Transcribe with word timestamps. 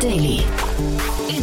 Daily. 0.00 0.42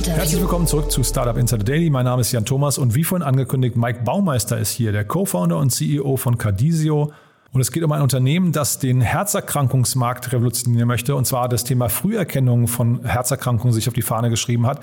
Herzlich 0.06 0.40
willkommen 0.40 0.66
zurück 0.66 0.90
zu 0.90 1.04
Startup 1.04 1.36
Insider 1.36 1.64
Daily. 1.64 1.90
Mein 1.90 2.06
Name 2.06 2.22
ist 2.22 2.32
Jan 2.32 2.46
Thomas 2.46 2.78
und 2.78 2.96
wie 2.96 3.04
vorhin 3.04 3.28
angekündigt, 3.28 3.76
Mike 3.76 4.04
Baumeister 4.06 4.58
ist 4.58 4.72
hier, 4.72 4.94
der 4.94 5.04
Co-Founder 5.04 5.58
und 5.58 5.72
CEO 5.72 6.16
von 6.16 6.38
Cardisio. 6.38 7.12
Und 7.52 7.62
es 7.62 7.74
geht 7.74 7.84
um 7.84 7.92
ein 7.92 8.02
Unternehmen, 8.02 8.54
das 8.54 8.80
den 8.80 9.02
Herzerkrankungsmarkt 9.02 10.32
revolutionieren 10.32 10.88
möchte, 10.88 11.16
und 11.16 11.26
zwar 11.26 11.50
das 11.50 11.66
Thema 11.66 11.90
Früherkennung 11.90 12.70
von 12.70 13.04
Herzerkrankungen 13.04 13.74
sich 13.74 13.90
auf 13.90 13.94
die 13.94 14.02
Fahne 14.02 14.30
geschrieben 14.30 14.66
hat. 14.68 14.80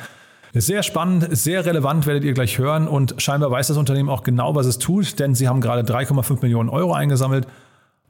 Sehr 0.53 0.83
spannend, 0.83 1.29
sehr 1.31 1.65
relevant, 1.65 2.07
werdet 2.07 2.25
ihr 2.25 2.35
gleich 2.35 2.59
hören. 2.59 2.87
Und 2.87 3.15
scheinbar 3.23 3.51
weiß 3.51 3.69
das 3.69 3.79
Unternehmen 3.79 4.11
auch 4.11 4.23
genau, 4.23 4.55
was 4.55 4.67
es 4.67 4.79
tut, 4.79 5.19
denn 5.19 5.35
sie 5.35 5.49
haben 5.49 5.63
gerade 5.63 5.81
3,5 5.91 6.43
Millionen 6.43 6.69
Euro 6.69 6.93
eingesammelt. 6.93 7.47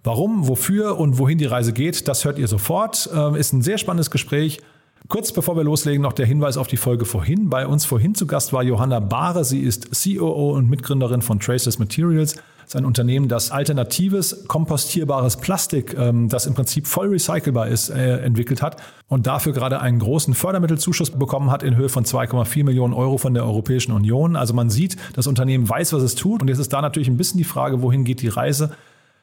Warum, 0.02 0.48
wofür 0.48 0.98
und 0.98 1.18
wohin 1.18 1.38
die 1.38 1.46
Reise 1.46 1.72
geht, 1.72 2.08
das 2.08 2.24
hört 2.24 2.38
ihr 2.38 2.48
sofort. 2.48 3.08
Ähm, 3.14 3.36
ist 3.36 3.52
ein 3.52 3.62
sehr 3.62 3.78
spannendes 3.78 4.10
Gespräch. 4.10 4.60
Kurz 5.08 5.32
bevor 5.32 5.56
wir 5.56 5.64
loslegen, 5.64 6.02
noch 6.02 6.12
der 6.12 6.26
Hinweis 6.26 6.56
auf 6.56 6.68
die 6.68 6.76
Folge 6.76 7.04
vorhin. 7.04 7.50
Bei 7.50 7.66
uns 7.66 7.84
vorhin 7.84 8.14
zu 8.14 8.26
Gast 8.26 8.52
war 8.52 8.62
Johanna 8.62 9.00
Bahre. 9.00 9.44
Sie 9.44 9.60
ist 9.60 9.90
COO 9.90 10.52
und 10.52 10.70
Mitgründerin 10.70 11.22
von 11.22 11.40
Traceless 11.40 11.78
Materials. 11.78 12.34
Das 12.34 12.68
ist 12.68 12.76
ein 12.76 12.84
Unternehmen, 12.84 13.28
das 13.28 13.50
alternatives, 13.50 14.44
kompostierbares 14.46 15.36
Plastik, 15.36 15.94
ähm, 15.98 16.28
das 16.28 16.46
im 16.46 16.54
Prinzip 16.54 16.86
voll 16.86 17.08
recycelbar 17.08 17.66
ist, 17.66 17.90
äh, 17.90 18.18
entwickelt 18.18 18.62
hat 18.62 18.80
und 19.08 19.26
dafür 19.26 19.52
gerade 19.52 19.80
einen 19.80 19.98
großen 19.98 20.32
Fördermittelzuschuss 20.32 21.10
bekommen 21.10 21.50
hat 21.50 21.64
in 21.64 21.76
Höhe 21.76 21.88
von 21.88 22.04
2,4 22.04 22.64
Millionen 22.64 22.94
Euro 22.94 23.18
von 23.18 23.34
der 23.34 23.44
Europäischen 23.44 23.92
Union. 23.92 24.36
Also 24.36 24.54
man 24.54 24.70
sieht, 24.70 24.96
das 25.14 25.26
Unternehmen 25.26 25.68
weiß, 25.68 25.92
was 25.92 26.02
es 26.02 26.14
tut. 26.14 26.40
Und 26.40 26.48
jetzt 26.48 26.58
ist 26.58 26.72
da 26.72 26.80
natürlich 26.80 27.08
ein 27.08 27.16
bisschen 27.16 27.38
die 27.38 27.44
Frage, 27.44 27.82
wohin 27.82 28.04
geht 28.04 28.22
die 28.22 28.28
Reise? 28.28 28.70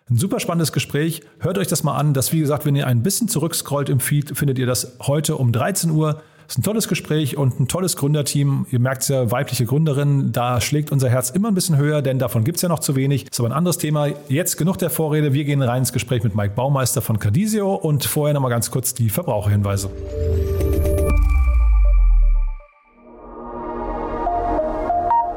Ein 0.09 0.17
super 0.17 0.39
spannendes 0.39 0.71
Gespräch. 0.71 1.21
Hört 1.39 1.59
euch 1.59 1.67
das 1.67 1.83
mal 1.83 1.95
an. 1.95 2.15
Das, 2.15 2.33
wie 2.33 2.39
gesagt, 2.39 2.65
wenn 2.65 2.75
ihr 2.75 2.87
ein 2.87 3.03
bisschen 3.03 3.27
zurückscrollt 3.27 3.89
im 3.89 3.99
Feed, 3.99 4.35
findet 4.35 4.57
ihr 4.57 4.65
das 4.65 4.97
heute 5.01 5.35
um 5.35 5.51
13 5.51 5.91
Uhr. 5.91 6.21
Ist 6.47 6.57
ein 6.57 6.63
tolles 6.63 6.87
Gespräch 6.87 7.37
und 7.37 7.59
ein 7.59 7.67
tolles 7.67 7.95
Gründerteam. 7.95 8.65
Ihr 8.71 8.79
merkt 8.79 9.03
es 9.03 9.09
ja, 9.09 9.29
weibliche 9.29 9.67
Gründerin, 9.67 10.31
da 10.31 10.61
schlägt 10.61 10.91
unser 10.91 11.09
Herz 11.09 11.29
immer 11.29 11.49
ein 11.49 11.53
bisschen 11.53 11.77
höher, 11.77 12.01
denn 12.01 12.17
davon 12.17 12.43
gibt 12.43 12.55
es 12.55 12.63
ja 12.63 12.69
noch 12.69 12.79
zu 12.79 12.95
wenig. 12.95 13.29
Ist 13.29 13.39
aber 13.39 13.49
ein 13.49 13.53
anderes 13.53 13.77
Thema. 13.77 14.07
Jetzt 14.29 14.57
genug 14.57 14.79
der 14.79 14.89
Vorrede. 14.89 15.33
Wir 15.33 15.43
gehen 15.43 15.61
rein 15.61 15.79
ins 15.83 15.93
Gespräch 15.93 16.23
mit 16.23 16.35
Mike 16.35 16.55
Baumeister 16.55 17.03
von 17.03 17.19
Cardisio 17.19 17.75
und 17.75 18.03
vorher 18.03 18.33
nochmal 18.33 18.49
ganz 18.49 18.71
kurz 18.71 18.95
die 18.95 19.11
Verbraucherhinweise. 19.11 19.91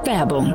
Werbung 0.06 0.54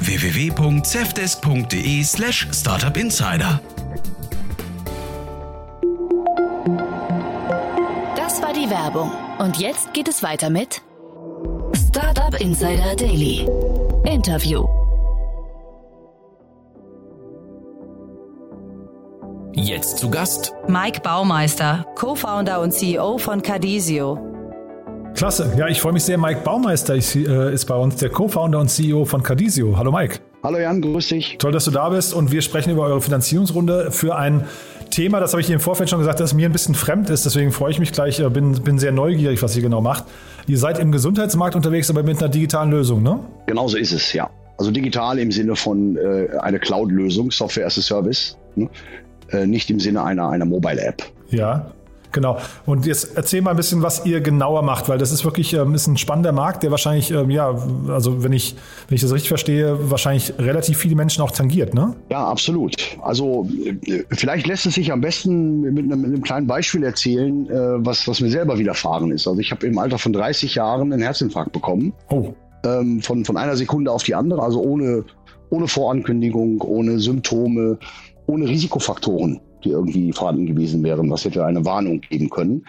www.cevdesk.de 0.00 2.04
slash 2.04 2.48
startupinsider. 2.52 3.60
Das 8.16 8.42
war 8.42 8.52
die 8.52 8.68
Werbung. 8.70 9.10
Und 9.38 9.58
jetzt 9.58 9.92
geht 9.94 10.08
es 10.08 10.22
weiter 10.22 10.50
mit 10.50 10.82
Startup 11.88 12.38
Insider 12.40 12.94
Daily. 12.96 13.48
Interview. 14.04 14.66
Jetzt 19.54 19.98
zu 19.98 20.10
Gast 20.10 20.52
Mike 20.68 21.00
Baumeister, 21.00 21.84
Co-Founder 21.96 22.60
und 22.60 22.72
CEO 22.72 23.18
von 23.18 23.42
Cardisio. 23.42 24.29
Klasse. 25.20 25.52
Ja, 25.58 25.68
ich 25.68 25.82
freue 25.82 25.92
mich 25.92 26.04
sehr. 26.04 26.16
Mike 26.16 26.40
Baumeister 26.44 26.94
ist, 26.94 27.14
äh, 27.14 27.52
ist 27.52 27.66
bei 27.66 27.74
uns, 27.74 27.96
der 27.96 28.08
Co-Founder 28.08 28.58
und 28.58 28.70
CEO 28.70 29.04
von 29.04 29.22
Cardisio. 29.22 29.76
Hallo 29.76 29.92
Mike. 29.92 30.18
Hallo 30.42 30.56
Jan, 30.56 30.80
grüß 30.80 31.08
dich. 31.08 31.36
Toll, 31.36 31.52
dass 31.52 31.66
du 31.66 31.70
da 31.70 31.90
bist 31.90 32.14
und 32.14 32.32
wir 32.32 32.40
sprechen 32.40 32.70
über 32.70 32.84
eure 32.84 33.02
Finanzierungsrunde 33.02 33.90
für 33.90 34.16
ein 34.16 34.46
Thema, 34.90 35.20
das 35.20 35.34
habe 35.34 35.42
ich 35.42 35.46
dir 35.46 35.52
im 35.52 35.60
Vorfeld 35.60 35.90
schon 35.90 35.98
gesagt, 35.98 36.20
das 36.20 36.32
mir 36.32 36.48
ein 36.48 36.52
bisschen 36.52 36.74
fremd 36.74 37.10
ist. 37.10 37.26
Deswegen 37.26 37.52
freue 37.52 37.70
ich 37.70 37.78
mich 37.78 37.92
gleich, 37.92 38.18
äh, 38.18 38.30
bin, 38.30 38.52
bin 38.62 38.78
sehr 38.78 38.92
neugierig, 38.92 39.42
was 39.42 39.54
ihr 39.54 39.60
genau 39.60 39.82
macht. 39.82 40.04
Ihr 40.46 40.56
seid 40.56 40.78
im 40.78 40.90
Gesundheitsmarkt 40.90 41.54
unterwegs, 41.54 41.90
aber 41.90 42.02
mit 42.02 42.16
einer 42.16 42.30
digitalen 42.30 42.70
Lösung, 42.70 43.02
ne? 43.02 43.20
Genau 43.44 43.68
so 43.68 43.76
ist 43.76 43.92
es, 43.92 44.14
ja. 44.14 44.30
Also 44.56 44.70
digital 44.70 45.18
im 45.18 45.30
Sinne 45.30 45.54
von 45.54 45.98
äh, 45.98 46.28
eine 46.40 46.58
Cloud-Lösung, 46.58 47.30
Software 47.30 47.66
as 47.66 47.76
a 47.76 47.82
Service, 47.82 48.38
ne? 48.54 48.70
äh, 49.32 49.46
nicht 49.46 49.68
im 49.68 49.80
Sinne 49.80 50.02
einer, 50.02 50.30
einer 50.30 50.46
Mobile-App. 50.46 51.02
Ja, 51.28 51.72
Genau. 52.12 52.38
Und 52.66 52.86
jetzt 52.86 53.16
erzähl 53.16 53.42
mal 53.42 53.52
ein 53.52 53.56
bisschen, 53.56 53.82
was 53.82 54.04
ihr 54.04 54.20
genauer 54.20 54.62
macht, 54.62 54.88
weil 54.88 54.98
das 54.98 55.12
ist 55.12 55.24
wirklich 55.24 55.52
ähm, 55.54 55.74
ist 55.74 55.86
ein 55.86 55.96
spannender 55.96 56.32
Markt, 56.32 56.62
der 56.62 56.70
wahrscheinlich, 56.70 57.10
ähm, 57.10 57.30
ja, 57.30 57.54
also 57.88 58.22
wenn 58.24 58.32
ich, 58.32 58.56
wenn 58.88 58.96
ich 58.96 59.02
das 59.02 59.12
richtig 59.12 59.28
verstehe, 59.28 59.90
wahrscheinlich 59.90 60.32
relativ 60.38 60.78
viele 60.78 60.96
Menschen 60.96 61.22
auch 61.22 61.30
tangiert, 61.30 61.74
ne? 61.74 61.94
Ja, 62.10 62.26
absolut. 62.26 62.74
Also 63.02 63.48
äh, 63.64 64.04
vielleicht 64.10 64.46
lässt 64.46 64.66
es 64.66 64.74
sich 64.74 64.92
am 64.92 65.00
besten 65.00 65.60
mit 65.60 65.84
einem, 65.84 66.00
mit 66.00 66.12
einem 66.12 66.22
kleinen 66.22 66.46
Beispiel 66.46 66.82
erzählen, 66.82 67.48
äh, 67.48 67.84
was, 67.84 68.06
was 68.08 68.20
mir 68.20 68.30
selber 68.30 68.58
widerfahren 68.58 69.10
ist. 69.12 69.26
Also 69.26 69.40
ich 69.40 69.50
habe 69.50 69.66
im 69.66 69.78
Alter 69.78 69.98
von 69.98 70.12
30 70.12 70.54
Jahren 70.54 70.92
einen 70.92 71.02
Herzinfarkt 71.02 71.52
bekommen. 71.52 71.92
Oh. 72.08 72.34
Ähm, 72.64 73.00
von, 73.00 73.24
von 73.24 73.36
einer 73.36 73.56
Sekunde 73.56 73.90
auf 73.90 74.02
die 74.02 74.14
andere, 74.14 74.42
also 74.42 74.60
ohne, 74.60 75.04
ohne 75.48 75.66
Vorankündigung, 75.66 76.60
ohne 76.60 76.98
Symptome, 76.98 77.78
ohne 78.26 78.46
Risikofaktoren 78.46 79.40
die 79.64 79.70
irgendwie 79.70 80.12
vorhanden 80.12 80.46
gewesen 80.46 80.82
wären. 80.82 81.10
Was 81.10 81.24
hätte 81.24 81.44
eine 81.44 81.64
Warnung 81.64 82.00
geben 82.00 82.30
können. 82.30 82.64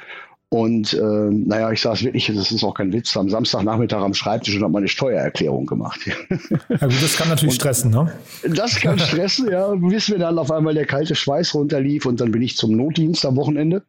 Und 0.54 0.94
äh, 0.94 1.00
naja, 1.00 1.72
ich 1.72 1.80
saß 1.80 2.04
wirklich, 2.04 2.28
das 2.28 2.52
ist 2.52 2.62
auch 2.66 2.74
kein 2.74 2.92
Witz, 2.92 3.16
am 3.16 3.30
Samstagnachmittag 3.30 4.02
am 4.02 4.14
Schreibtisch 4.14 4.58
und 4.58 4.64
habe 4.64 4.74
meine 4.74 4.90
Steuererklärung 4.90 5.66
gemacht. 5.66 6.02
Ja 6.70 6.88
gut, 6.88 7.02
das 7.02 7.16
kann 7.16 7.30
natürlich 7.30 7.54
und 7.54 7.62
stressen, 7.62 7.92
ne? 7.92 8.12
Das 8.44 8.76
kann 8.76 9.00
stressen, 9.00 9.50
ja. 9.50 9.74
Bis 9.76 10.10
mir 10.10 10.20
dann 10.20 10.38
auf 10.38 10.52
einmal 10.52 10.74
der 10.74 10.86
kalte 10.86 11.16
Schweiß 11.16 11.56
runterlief 11.56 12.06
und 12.06 12.20
dann 12.20 12.32
bin 12.32 12.42
ich 12.42 12.58
zum 12.58 12.76
Notdienst 12.76 13.26
am 13.26 13.38
Wochenende. 13.38 13.84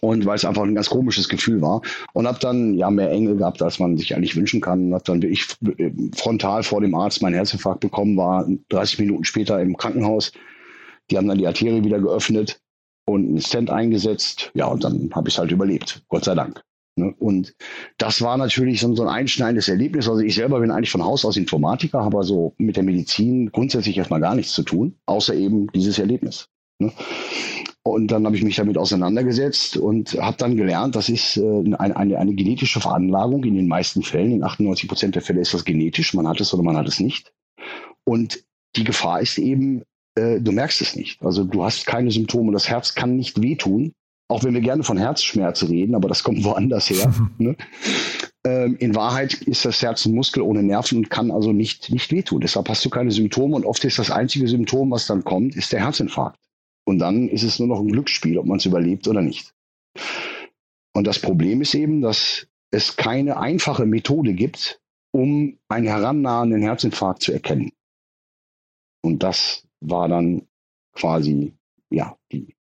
Und 0.00 0.26
weil 0.26 0.36
es 0.36 0.44
einfach 0.44 0.62
ein 0.62 0.74
ganz 0.74 0.90
komisches 0.90 1.28
Gefühl 1.30 1.62
war. 1.62 1.80
Und 2.12 2.26
habe 2.26 2.38
dann 2.38 2.74
ja 2.74 2.90
mehr 2.90 3.10
Engel 3.10 3.36
gehabt, 3.36 3.62
als 3.62 3.78
man 3.78 3.96
sich 3.96 4.14
eigentlich 4.14 4.36
wünschen 4.36 4.60
kann. 4.60 4.92
Habe 4.92 5.04
dann 5.04 5.22
wirklich 5.22 5.46
frontal 6.16 6.62
vor 6.64 6.82
dem 6.82 6.94
Arzt 6.94 7.22
meinen 7.22 7.34
Herzinfarkt 7.34 7.80
bekommen, 7.80 8.16
war 8.18 8.46
30 8.68 8.98
Minuten 8.98 9.24
später 9.24 9.58
im 9.60 9.76
Krankenhaus 9.78 10.32
die 11.10 11.16
haben 11.16 11.28
dann 11.28 11.38
die 11.38 11.46
Arterie 11.46 11.84
wieder 11.84 12.00
geöffnet 12.00 12.60
und 13.06 13.26
einen 13.26 13.40
Stent 13.40 13.70
eingesetzt. 13.70 14.50
Ja, 14.54 14.66
und 14.66 14.84
dann 14.84 15.10
habe 15.14 15.28
ich 15.28 15.34
es 15.34 15.38
halt 15.38 15.50
überlebt. 15.50 16.02
Gott 16.08 16.24
sei 16.24 16.34
Dank. 16.34 16.62
Ne? 16.96 17.14
Und 17.18 17.54
das 17.96 18.20
war 18.20 18.36
natürlich 18.36 18.80
so, 18.80 18.88
ein 18.88 19.08
einschneidendes 19.08 19.68
Erlebnis. 19.68 20.08
Also 20.08 20.20
ich 20.20 20.34
selber 20.34 20.60
bin 20.60 20.70
eigentlich 20.70 20.90
von 20.90 21.04
Haus 21.04 21.24
aus 21.24 21.36
Informatiker, 21.36 22.04
habe 22.04 22.18
also 22.18 22.54
mit 22.58 22.76
der 22.76 22.82
Medizin 22.82 23.50
grundsätzlich 23.50 23.96
erstmal 23.96 24.20
gar 24.20 24.34
nichts 24.34 24.52
zu 24.52 24.62
tun, 24.62 24.96
außer 25.06 25.34
eben 25.34 25.68
dieses 25.68 25.98
Erlebnis. 25.98 26.48
Ne? 26.78 26.92
Und 27.82 28.08
dann 28.08 28.26
habe 28.26 28.36
ich 28.36 28.42
mich 28.42 28.56
damit 28.56 28.76
auseinandergesetzt 28.76 29.78
und 29.78 30.12
habe 30.20 30.36
dann 30.36 30.56
gelernt, 30.56 30.94
das 30.94 31.08
ist 31.08 31.38
äh, 31.38 31.40
eine, 31.40 31.96
eine, 31.96 32.18
eine 32.18 32.34
genetische 32.34 32.80
Veranlagung 32.80 33.44
in 33.44 33.54
den 33.54 33.66
meisten 33.66 34.02
Fällen. 34.02 34.32
In 34.32 34.44
98 34.44 34.88
Prozent 34.88 35.14
der 35.14 35.22
Fälle 35.22 35.40
ist 35.40 35.54
das 35.54 35.64
genetisch. 35.64 36.12
Man 36.12 36.28
hat 36.28 36.40
es 36.40 36.52
oder 36.52 36.62
man 36.62 36.76
hat 36.76 36.86
es 36.86 37.00
nicht. 37.00 37.32
Und 38.04 38.44
die 38.76 38.84
Gefahr 38.84 39.20
ist 39.20 39.38
eben, 39.38 39.84
äh, 40.18 40.40
du 40.40 40.52
merkst 40.52 40.80
es 40.80 40.96
nicht. 40.96 41.22
Also 41.22 41.44
du 41.44 41.64
hast 41.64 41.86
keine 41.86 42.10
Symptome. 42.10 42.52
Das 42.52 42.68
Herz 42.68 42.94
kann 42.94 43.16
nicht 43.16 43.40
wehtun. 43.40 43.92
Auch 44.30 44.44
wenn 44.44 44.52
wir 44.52 44.60
gerne 44.60 44.82
von 44.82 44.98
Herzschmerz 44.98 45.62
reden, 45.62 45.94
aber 45.94 46.08
das 46.08 46.22
kommt 46.22 46.44
woanders 46.44 46.90
her. 46.90 47.14
ne? 47.38 47.56
ähm, 48.44 48.76
in 48.78 48.94
Wahrheit 48.94 49.34
ist 49.34 49.64
das 49.64 49.80
Herz 49.80 50.04
ein 50.04 50.14
Muskel 50.14 50.42
ohne 50.42 50.62
Nerven 50.62 50.98
und 50.98 51.10
kann 51.10 51.30
also 51.30 51.52
nicht, 51.52 51.90
nicht 51.90 52.10
wehtun. 52.12 52.40
Deshalb 52.40 52.68
hast 52.68 52.84
du 52.84 52.90
keine 52.90 53.10
Symptome 53.10 53.56
und 53.56 53.64
oft 53.64 53.84
ist 53.84 53.98
das 53.98 54.10
einzige 54.10 54.48
Symptom, 54.48 54.90
was 54.90 55.06
dann 55.06 55.24
kommt, 55.24 55.56
ist 55.56 55.72
der 55.72 55.80
Herzinfarkt. 55.80 56.38
Und 56.86 56.98
dann 56.98 57.28
ist 57.28 57.42
es 57.42 57.58
nur 57.58 57.68
noch 57.68 57.80
ein 57.80 57.92
Glücksspiel, 57.92 58.38
ob 58.38 58.46
man 58.46 58.58
es 58.58 58.66
überlebt 58.66 59.06
oder 59.08 59.22
nicht. 59.22 59.52
Und 60.94 61.06
das 61.06 61.18
Problem 61.18 61.60
ist 61.60 61.74
eben, 61.74 62.00
dass 62.00 62.46
es 62.70 62.96
keine 62.96 63.38
einfache 63.38 63.86
Methode 63.86 64.34
gibt, 64.34 64.80
um 65.12 65.58
einen 65.68 65.86
herannahenden 65.86 66.62
Herzinfarkt 66.62 67.22
zu 67.22 67.32
erkennen. 67.32 67.72
Und 69.02 69.22
das 69.22 69.67
war 69.80 70.08
dann 70.08 70.46
quasi 70.92 71.54
ja 71.90 72.16
die, 72.32 72.54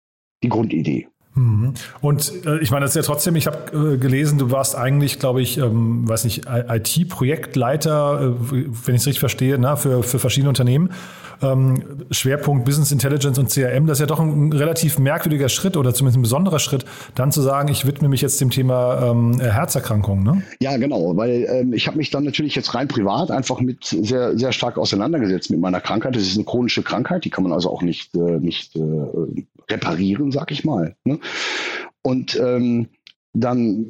die 0.44 0.50
Grundidee. 0.50 1.08
Mhm. 1.36 1.74
Und 2.02 2.46
äh, 2.46 2.60
ich 2.60 2.72
meine, 2.72 2.86
das 2.86 2.92
ist 2.92 2.96
ja 2.96 3.02
trotzdem, 3.02 3.36
ich 3.36 3.46
habe 3.48 3.94
äh, 3.96 3.98
gelesen, 3.98 4.38
du 4.38 4.52
warst 4.52 4.76
eigentlich, 4.76 5.20
glaube 5.20 5.42
ich, 5.42 5.58
ähm, 5.58 6.08
weiß 6.08 6.24
nicht, 6.24 6.46
IT-Projektleiter, 6.48 8.22
äh, 8.22 8.52
wenn 8.52 8.96
ich 8.96 9.02
es 9.02 9.08
richtig 9.08 9.20
verstehe, 9.20 9.58
na, 9.60 9.76
für, 9.76 10.02
für 10.02 10.20
verschiedene 10.20 10.50
Unternehmen. 10.50 10.92
Ähm, 11.42 11.84
Schwerpunkt 12.12 12.64
Business 12.64 12.94
Intelligence 12.94 13.38
und 13.38 13.50
CRM, 13.50 13.88
das 13.88 13.98
ist 13.98 14.00
ja 14.00 14.06
doch 14.06 14.22
ein, 14.22 14.48
ein, 14.48 14.54
relativ 14.54 15.00
merkwürdiger 15.00 15.50
Schritt 15.50 15.76
oder 15.76 15.94
zumindest 15.94 16.18
ein 16.18 16.22
besonderer 16.22 16.60
Schritt, 16.60 16.86
dann 17.14 17.34
zu 17.34 17.42
sagen, 17.42 17.68
ich 17.68 17.86
widme 17.86 18.08
mich 18.08 18.22
jetzt 18.22 18.40
dem 18.40 18.52
Thema 18.52 19.12
ähm, 19.12 19.40
Herzerkrankungen. 19.42 20.24
Ne? 20.24 20.44
Ja, 20.62 20.78
genau, 20.78 21.18
weil 21.18 21.46
ähm, 21.50 21.74
ich 21.74 21.88
habe 21.88 21.98
mich 21.98 22.10
dann 22.10 22.24
natürlich 22.24 22.56
jetzt 22.56 22.74
rein 22.74 22.88
privat 22.88 23.32
einfach 23.32 23.60
mit 23.60 23.84
sehr, 23.84 24.38
sehr 24.38 24.54
stark 24.54 24.78
auseinandergesetzt 24.78 25.52
mit 25.52 25.60
meiner 25.60 25.82
Krankheit. 25.82 26.16
Das 26.16 26.24
ist 26.24 26.36
eine 26.36 26.46
chronische 26.46 26.84
Krankheit, 26.84 27.26
die 27.26 27.30
kann 27.30 27.44
man 27.44 27.52
also 27.52 27.70
auch 27.70 27.82
nicht, 27.82 28.16
äh, 28.16 28.40
nicht 28.40 28.76
äh, 28.78 28.82
reparieren, 29.70 30.32
sag 30.32 30.52
ich 30.52 30.64
mal. 30.64 30.96
Ne? 31.04 31.20
Und 32.02 32.36
ähm, 32.40 32.88
dann 33.34 33.86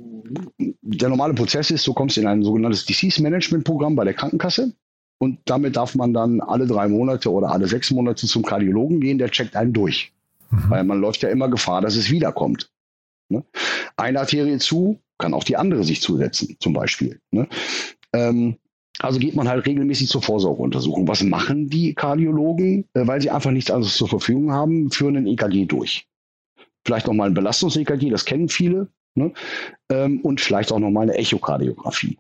der 0.82 1.10
normale 1.10 1.34
Prozess 1.34 1.70
ist, 1.72 1.86
du 1.86 1.94
kommst 1.94 2.18
in 2.18 2.28
ein 2.28 2.44
sogenanntes 2.44 2.86
Disease 2.86 3.22
Management 3.22 3.64
Programm 3.64 3.96
bei 3.96 4.04
der 4.04 4.14
Krankenkasse 4.14 4.74
und 5.20 5.40
damit 5.46 5.76
darf 5.76 5.96
man 5.96 6.14
dann 6.14 6.42
alle 6.42 6.68
drei 6.68 6.88
Monate 6.88 7.32
oder 7.32 7.52
alle 7.52 7.68
sechs 7.68 7.92
Monate 7.92 8.28
zum 8.28 8.44
Kardiologen 8.44 9.00
gehen, 9.00 9.18
der 9.18 9.30
checkt 9.30 9.56
einen 9.56 9.74
durch. 9.74 10.12
Mhm. 10.50 10.70
Weil 10.70 10.84
man 10.84 11.00
läuft 11.00 11.22
ja 11.24 11.30
immer 11.30 11.50
Gefahr, 11.50 11.82
dass 11.82 11.96
es 11.96 12.10
wiederkommt. 12.10 12.70
Ne? 13.30 13.44
Eine 13.98 14.20
Arterie 14.20 14.58
zu, 14.58 15.00
kann 15.18 15.34
auch 15.34 15.44
die 15.44 15.58
andere 15.58 15.84
sich 15.84 16.02
zusetzen, 16.02 16.58
zum 16.60 16.74
Beispiel. 16.74 17.20
Ne? 17.32 17.48
Ähm, 18.14 18.58
also 19.00 19.20
geht 19.20 19.36
man 19.36 19.48
halt 19.48 19.66
regelmäßig 19.66 20.10
zur 20.10 20.22
Vorsorgeuntersuchung. 20.22 21.08
Was 21.08 21.24
machen 21.24 21.70
die 21.70 21.94
Kardiologen? 21.94 22.86
Äh, 22.94 23.08
weil 23.08 23.22
sie 23.22 23.32
einfach 23.32 23.52
nichts 23.52 23.72
anderes 23.72 23.96
zur 23.96 24.08
Verfügung 24.08 24.52
haben, 24.52 24.92
führen 24.92 25.18
ein 25.18 25.28
EKG 25.28 25.66
durch. 25.66 26.08
Vielleicht 26.86 27.08
nochmal 27.08 27.30
ein 27.30 27.34
Belastungs-EKG, 27.34 28.10
das 28.10 28.26
kennen 28.26 28.50
viele. 28.50 28.88
Ne? 29.16 29.34
Ähm, 29.90 30.22
und 30.22 30.42
vielleicht 30.42 30.72
auch 30.72 30.80
nochmal 30.80 31.04
eine 31.04 31.16
Echokardiographie. 31.16 32.18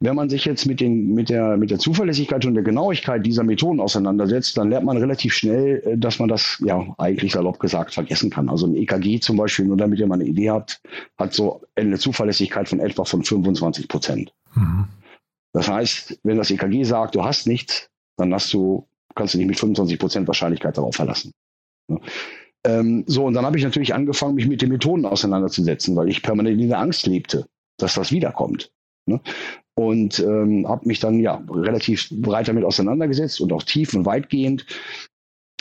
Wenn 0.00 0.14
man 0.14 0.28
sich 0.28 0.44
jetzt 0.44 0.66
mit, 0.66 0.80
den, 0.80 1.14
mit, 1.14 1.30
der, 1.30 1.56
mit 1.56 1.70
der 1.70 1.78
Zuverlässigkeit 1.78 2.44
und 2.44 2.54
der 2.54 2.62
Genauigkeit 2.62 3.24
dieser 3.24 3.44
Methoden 3.44 3.80
auseinandersetzt, 3.80 4.56
dann 4.58 4.68
lernt 4.68 4.84
man 4.84 4.96
relativ 4.96 5.32
schnell, 5.32 5.82
äh, 5.84 5.98
dass 5.98 6.18
man 6.18 6.28
das 6.28 6.62
ja 6.64 6.94
eigentlich 6.98 7.32
salopp 7.32 7.58
gesagt 7.60 7.94
vergessen 7.94 8.30
kann. 8.30 8.48
Also 8.48 8.66
ein 8.66 8.74
EKG 8.74 9.20
zum 9.20 9.36
Beispiel, 9.36 9.66
nur 9.66 9.76
damit 9.76 9.98
ihr 9.98 10.06
mal 10.06 10.16
eine 10.16 10.24
Idee 10.24 10.50
habt, 10.50 10.80
hat 11.18 11.32
so 11.32 11.62
eine 11.76 11.98
Zuverlässigkeit 11.98 12.68
von 12.68 12.80
etwa 12.80 13.04
von 13.04 13.22
25 13.22 13.88
Prozent. 13.88 14.32
Mhm. 14.54 14.86
Das 15.52 15.68
heißt, 15.68 16.18
wenn 16.24 16.36
das 16.36 16.50
EKG 16.50 16.84
sagt, 16.84 17.14
du 17.14 17.24
hast 17.24 17.46
nichts, 17.46 17.88
dann 18.16 18.34
hast 18.34 18.52
du, 18.52 18.86
kannst 19.14 19.34
du 19.34 19.38
dich 19.38 19.46
mit 19.46 19.58
25 19.58 19.98
Prozent 19.98 20.26
Wahrscheinlichkeit 20.26 20.76
darauf 20.76 20.96
verlassen. 20.96 21.32
Ja. 21.88 21.98
Ähm, 22.66 23.04
so, 23.06 23.24
und 23.26 23.34
dann 23.34 23.44
habe 23.44 23.58
ich 23.58 23.64
natürlich 23.64 23.94
angefangen, 23.94 24.34
mich 24.34 24.46
mit 24.46 24.62
den 24.62 24.70
Methoden 24.70 25.04
auseinanderzusetzen, 25.04 25.94
weil 25.96 26.08
ich 26.08 26.22
permanent 26.22 26.60
in 26.60 26.68
der 26.68 26.78
Angst 26.78 27.06
lebte, 27.06 27.46
dass 27.78 27.94
das 27.94 28.10
wiederkommt. 28.10 28.70
Ne? 29.06 29.20
Und 29.74 30.18
ähm, 30.20 30.66
habe 30.68 30.86
mich 30.86 31.00
dann 31.00 31.18
ja 31.18 31.42
relativ 31.50 32.08
breit 32.10 32.48
damit 32.48 32.64
auseinandergesetzt 32.64 33.40
und 33.40 33.52
auch 33.52 33.62
tief 33.62 33.92
und 33.94 34.06
weitgehend. 34.06 34.64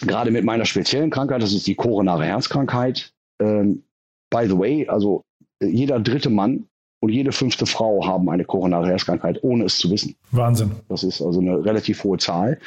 Gerade 0.01 0.31
mit 0.31 0.45
meiner 0.45 0.65
speziellen 0.65 1.09
Krankheit, 1.09 1.41
das 1.41 1.53
ist 1.53 1.67
die 1.67 1.75
koronare 1.75 2.25
Herzkrankheit. 2.25 3.13
Ähm, 3.41 3.83
by 4.29 4.47
the 4.47 4.57
way, 4.57 4.87
also 4.87 5.23
jeder 5.61 5.99
dritte 5.99 6.29
Mann 6.29 6.67
und 7.01 7.09
jede 7.09 7.31
fünfte 7.31 7.65
Frau 7.65 8.05
haben 8.05 8.29
eine 8.29 8.45
koronare 8.45 8.87
Herzkrankheit, 8.87 9.43
ohne 9.43 9.65
es 9.65 9.77
zu 9.77 9.91
wissen. 9.91 10.15
Wahnsinn. 10.31 10.71
Das 10.87 11.03
ist 11.03 11.21
also 11.21 11.41
eine 11.41 11.63
relativ 11.65 12.03
hohe 12.03 12.17
Zahl. 12.17 12.59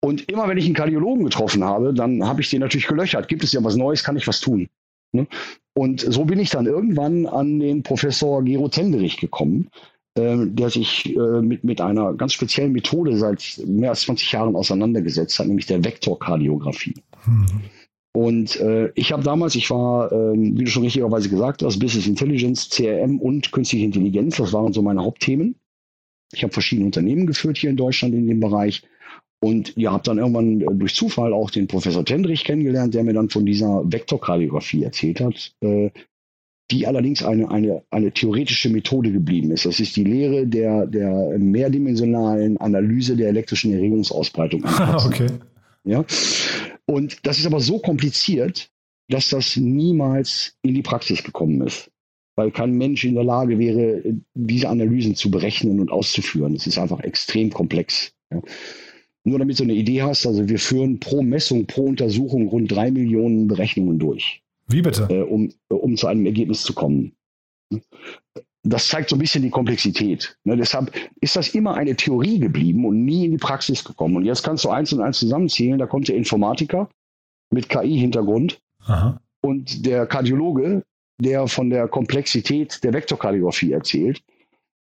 Und 0.00 0.28
immer 0.30 0.48
wenn 0.48 0.58
ich 0.58 0.66
einen 0.66 0.74
Kardiologen 0.74 1.24
getroffen 1.24 1.64
habe, 1.64 1.92
dann 1.92 2.24
habe 2.24 2.40
ich 2.40 2.50
den 2.50 2.60
natürlich 2.60 2.86
gelöchert. 2.86 3.28
Gibt 3.28 3.42
es 3.42 3.52
ja 3.52 3.62
was 3.64 3.76
Neues, 3.76 4.04
kann 4.04 4.16
ich 4.16 4.28
was 4.28 4.40
tun? 4.40 4.68
Ne? 5.12 5.26
Und 5.74 6.00
so 6.00 6.24
bin 6.24 6.38
ich 6.38 6.50
dann 6.50 6.66
irgendwann 6.66 7.26
an 7.26 7.60
den 7.60 7.82
Professor 7.82 8.42
Gero 8.44 8.68
Tenderich 8.68 9.16
gekommen, 9.16 9.68
äh, 10.14 10.36
der 10.46 10.70
sich 10.70 11.14
äh, 11.16 11.40
mit, 11.40 11.64
mit 11.64 11.80
einer 11.80 12.14
ganz 12.14 12.32
speziellen 12.34 12.72
Methode 12.72 13.16
seit 13.16 13.60
mehr 13.66 13.90
als 13.90 14.02
20 14.02 14.32
Jahren 14.32 14.56
auseinandergesetzt 14.56 15.38
hat, 15.38 15.46
nämlich 15.46 15.66
der 15.66 15.84
Vektorkardiographie. 15.84 16.94
Mhm. 17.26 17.46
Und 18.12 18.56
äh, 18.60 18.90
ich 18.94 19.12
habe 19.12 19.22
damals, 19.22 19.54
ich 19.54 19.70
war, 19.70 20.10
ähm, 20.10 20.58
wie 20.58 20.64
du 20.64 20.70
schon 20.70 20.82
richtigerweise 20.82 21.28
gesagt 21.28 21.62
hast, 21.62 21.78
Business 21.78 22.06
Intelligence, 22.06 22.68
CRM 22.68 23.20
und 23.20 23.52
künstliche 23.52 23.84
Intelligenz, 23.84 24.36
das 24.36 24.52
waren 24.52 24.72
so 24.72 24.82
meine 24.82 25.04
Hauptthemen. 25.04 25.54
Ich 26.32 26.42
habe 26.42 26.52
verschiedene 26.52 26.86
Unternehmen 26.86 27.26
geführt 27.26 27.58
hier 27.58 27.70
in 27.70 27.76
Deutschland 27.76 28.14
in 28.14 28.26
dem 28.26 28.40
Bereich. 28.40 28.82
Und 29.40 29.76
ihr 29.76 29.92
habt 29.92 30.08
dann 30.08 30.18
irgendwann 30.18 30.60
äh, 30.60 30.66
durch 30.72 30.94
Zufall 30.94 31.32
auch 31.32 31.50
den 31.50 31.68
Professor 31.68 32.04
Tendrich 32.04 32.44
kennengelernt, 32.44 32.94
der 32.94 33.04
mir 33.04 33.12
dann 33.12 33.30
von 33.30 33.46
dieser 33.46 33.84
Vektorkardiographie 33.84 34.82
erzählt 34.82 35.20
hat, 35.20 35.52
äh, 35.60 35.90
die 36.70 36.86
allerdings 36.86 37.22
eine, 37.22 37.50
eine, 37.50 37.82
eine 37.90 38.12
theoretische 38.12 38.68
Methode 38.68 39.12
geblieben 39.12 39.52
ist. 39.52 39.64
Das 39.64 39.80
ist 39.80 39.96
die 39.96 40.04
Lehre 40.04 40.46
der, 40.46 40.86
der 40.86 41.38
mehrdimensionalen 41.38 42.58
Analyse 42.58 43.16
der 43.16 43.28
elektrischen 43.28 43.72
Erregungsausbreitung. 43.72 44.64
okay. 45.06 45.28
Ja? 45.84 46.04
Und 46.86 47.26
das 47.26 47.38
ist 47.38 47.46
aber 47.46 47.60
so 47.60 47.78
kompliziert, 47.78 48.70
dass 49.08 49.30
das 49.30 49.56
niemals 49.56 50.56
in 50.62 50.74
die 50.74 50.82
Praxis 50.82 51.22
gekommen 51.22 51.66
ist. 51.66 51.90
Weil 52.38 52.50
kein 52.52 52.72
Mensch 52.72 53.04
in 53.04 53.14
der 53.14 53.24
Lage 53.24 53.58
wäre, 53.58 54.02
diese 54.34 54.68
Analysen 54.68 55.14
zu 55.14 55.30
berechnen 55.30 55.80
und 55.80 55.90
auszuführen. 55.90 56.54
Es 56.54 56.66
ist 56.66 56.78
einfach 56.78 57.00
extrem 57.00 57.50
komplex. 57.50 58.12
Ja? 58.32 58.40
Nur 59.24 59.38
damit 59.38 59.58
du 59.58 59.64
eine 59.64 59.74
Idee 59.74 60.02
hast, 60.02 60.26
also 60.26 60.48
wir 60.48 60.58
führen 60.58 61.00
pro 61.00 61.22
Messung, 61.22 61.66
pro 61.66 61.82
Untersuchung 61.82 62.48
rund 62.48 62.70
drei 62.70 62.90
Millionen 62.90 63.48
Berechnungen 63.48 63.98
durch. 63.98 64.42
Wie 64.68 64.82
bitte? 64.82 65.08
Äh, 65.10 65.22
um, 65.22 65.52
um 65.68 65.96
zu 65.96 66.06
einem 66.06 66.24
Ergebnis 66.24 66.62
zu 66.62 66.72
kommen 66.72 67.12
das 68.64 68.88
zeigt 68.88 69.10
so 69.10 69.16
ein 69.16 69.20
bisschen 69.20 69.42
die 69.42 69.50
Komplexität. 69.50 70.36
Ne, 70.44 70.56
deshalb 70.56 70.92
ist 71.20 71.36
das 71.36 71.54
immer 71.54 71.74
eine 71.74 71.96
Theorie 71.96 72.38
geblieben 72.38 72.84
und 72.84 73.04
nie 73.04 73.24
in 73.24 73.32
die 73.32 73.38
Praxis 73.38 73.84
gekommen. 73.84 74.16
Und 74.16 74.24
jetzt 74.24 74.42
kannst 74.42 74.64
du 74.64 74.70
eins 74.70 74.92
und 74.92 75.00
eins 75.00 75.18
zusammenzählen. 75.18 75.78
Da 75.78 75.86
kommt 75.86 76.08
der 76.08 76.16
Informatiker 76.16 76.88
mit 77.50 77.68
KI-Hintergrund 77.68 78.60
und 79.40 79.86
der 79.86 80.06
Kardiologe, 80.06 80.82
der 81.20 81.46
von 81.48 81.70
der 81.70 81.88
Komplexität 81.88 82.82
der 82.84 82.92
Vektorkardiographie 82.92 83.72
erzählt. 83.72 84.22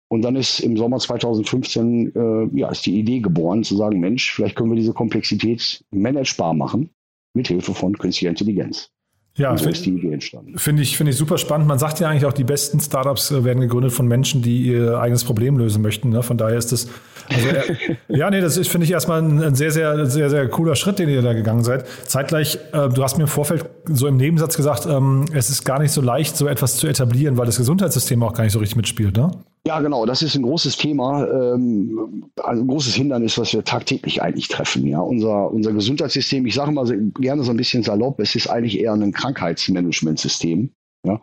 Und 0.09 0.23
dann 0.23 0.37
ist 0.37 0.61
im 0.61 0.77
Sommer 0.77 0.99
2015 0.99 2.15
äh, 2.15 2.59
ja, 2.59 2.71
ist 2.71 2.85
die 2.85 2.99
Idee 2.99 3.21
geboren, 3.21 3.65
zu 3.65 3.77
sagen, 3.77 3.99
Mensch, 3.99 4.33
vielleicht 4.33 4.57
können 4.57 4.71
wir 4.71 4.77
diese 4.77 4.93
Komplexität 4.93 5.83
managebar 5.91 6.53
machen 6.53 6.91
mit 7.35 7.49
Hilfe 7.49 7.73
von 7.73 7.97
künstlicher 7.97 8.29
Intelligenz. 8.29 8.91
Ja, 9.37 9.57
so 9.57 9.71
ist 9.71 9.87
die 9.87 9.95
Idee 9.95 10.13
entstanden. 10.13 10.59
Finde 10.59 10.83
ich, 10.83 10.99
finde 10.99 11.13
ich 11.13 11.17
super 11.17 11.39
spannend. 11.39 11.67
Man 11.67 11.79
sagt 11.79 12.01
ja 12.01 12.09
eigentlich 12.09 12.27
auch, 12.27 12.35
die 12.35 12.45
besten 12.45 12.81
Startups 12.81 13.31
äh, 13.31 13.45
werden 13.45 13.61
gegründet 13.61 13.93
von 13.93 14.07
Menschen, 14.07 14.43
die 14.43 14.67
ihr 14.67 14.99
eigenes 14.99 15.25
Problem 15.25 15.57
lösen 15.57 15.81
möchten. 15.81 16.11
Ne? 16.11 16.23
Von 16.23 16.37
daher 16.37 16.59
ist 16.59 16.73
das, 16.73 16.89
also, 17.29 17.49
äh, 17.49 17.97
ja, 18.09 18.31
nee, 18.31 18.41
das 18.41 18.57
ist, 18.57 18.69
finde 18.69 18.85
ich 18.85 18.91
erstmal 18.91 19.23
ein, 19.23 19.55
sehr, 19.55 19.71
sehr, 19.71 20.07
sehr, 20.07 20.31
sehr 20.31 20.49
cooler 20.49 20.77
Schritt, 20.77 20.99
den 20.99 21.09
ihr 21.09 21.23
da 21.23 21.33
gegangen 21.33 21.65
seid. 21.65 21.87
Zeitgleich, 22.07 22.59
äh, 22.73 22.89
du 22.89 23.03
hast 23.03 23.17
mir 23.17 23.25
im 23.25 23.29
Vorfeld 23.29 23.67
so 23.87 24.07
im 24.07 24.17
Nebensatz 24.17 24.57
gesagt, 24.57 24.87
ähm, 24.87 25.27
es 25.35 25.51
ist 25.51 25.65
gar 25.65 25.81
nicht 25.81 25.93
so 25.93 26.01
leicht, 26.01 26.37
so 26.37 26.47
etwas 26.47 26.77
zu 26.77 26.87
etablieren, 26.87 27.37
weil 27.37 27.47
das 27.47 27.57
Gesundheitssystem 27.57 28.23
auch 28.23 28.35
gar 28.35 28.45
nicht 28.45 28.53
so 28.53 28.59
richtig 28.59 28.77
mitspielt, 28.77 29.17
ne? 29.17 29.31
Ja, 29.65 29.81
genau, 29.81 30.07
das 30.07 30.23
ist 30.23 30.35
ein 30.35 30.43
großes 30.43 30.77
Thema, 30.77 31.25
ähm, 31.27 32.25
ein 32.43 32.67
großes 32.67 32.95
Hindernis, 32.95 33.39
was 33.39 33.53
wir 33.53 33.63
tagtäglich 33.63 34.21
eigentlich 34.21 34.49
treffen. 34.49 34.85
Ja, 34.87 35.01
unser, 35.01 35.53
unser 35.53 35.73
Gesundheitssystem, 35.73 36.47
ich 36.47 36.55
sage 36.55 36.73
mal 36.73 36.85
so, 36.85 36.95
gerne 37.21 37.45
so 37.45 37.53
ein 37.53 37.57
bisschen 37.57 37.85
salopp, 37.85 38.19
es 38.19 38.35
ist 38.35 38.49
eigentlich 38.49 38.81
eher 38.81 38.93
ein 38.93 39.13
Krankheitsmanagementsystem. 39.13 40.71
Ja. 41.07 41.21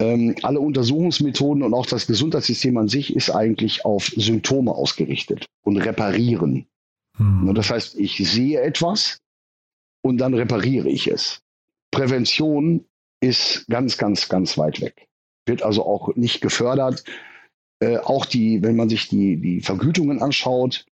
Ähm, 0.00 0.34
alle 0.42 0.60
Untersuchungsmethoden 0.60 1.62
und 1.62 1.72
auch 1.72 1.86
das 1.86 2.06
Gesundheitssystem 2.06 2.76
an 2.76 2.88
sich 2.88 3.14
ist 3.14 3.30
eigentlich 3.30 3.84
auf 3.84 4.06
Symptome 4.08 4.72
ausgerichtet 4.72 5.46
und 5.62 5.76
reparieren. 5.76 6.66
Hm. 7.16 7.54
Das 7.54 7.70
heißt, 7.70 7.96
ich 7.98 8.16
sehe 8.16 8.60
etwas 8.60 9.20
und 10.02 10.18
dann 10.18 10.34
repariere 10.34 10.88
ich 10.88 11.06
es. 11.06 11.40
Prävention 11.92 12.84
ist 13.20 13.66
ganz, 13.68 13.96
ganz, 13.96 14.28
ganz 14.28 14.58
weit 14.58 14.80
weg. 14.80 15.06
Wird 15.46 15.62
also 15.62 15.86
auch 15.86 16.14
nicht 16.16 16.40
gefördert. 16.40 17.04
Äh, 17.80 17.98
auch 17.98 18.26
die, 18.26 18.62
wenn 18.62 18.76
man 18.76 18.88
sich 18.88 19.08
die, 19.08 19.36
die 19.36 19.60
Vergütungen 19.60 20.22
anschaut, 20.22 20.86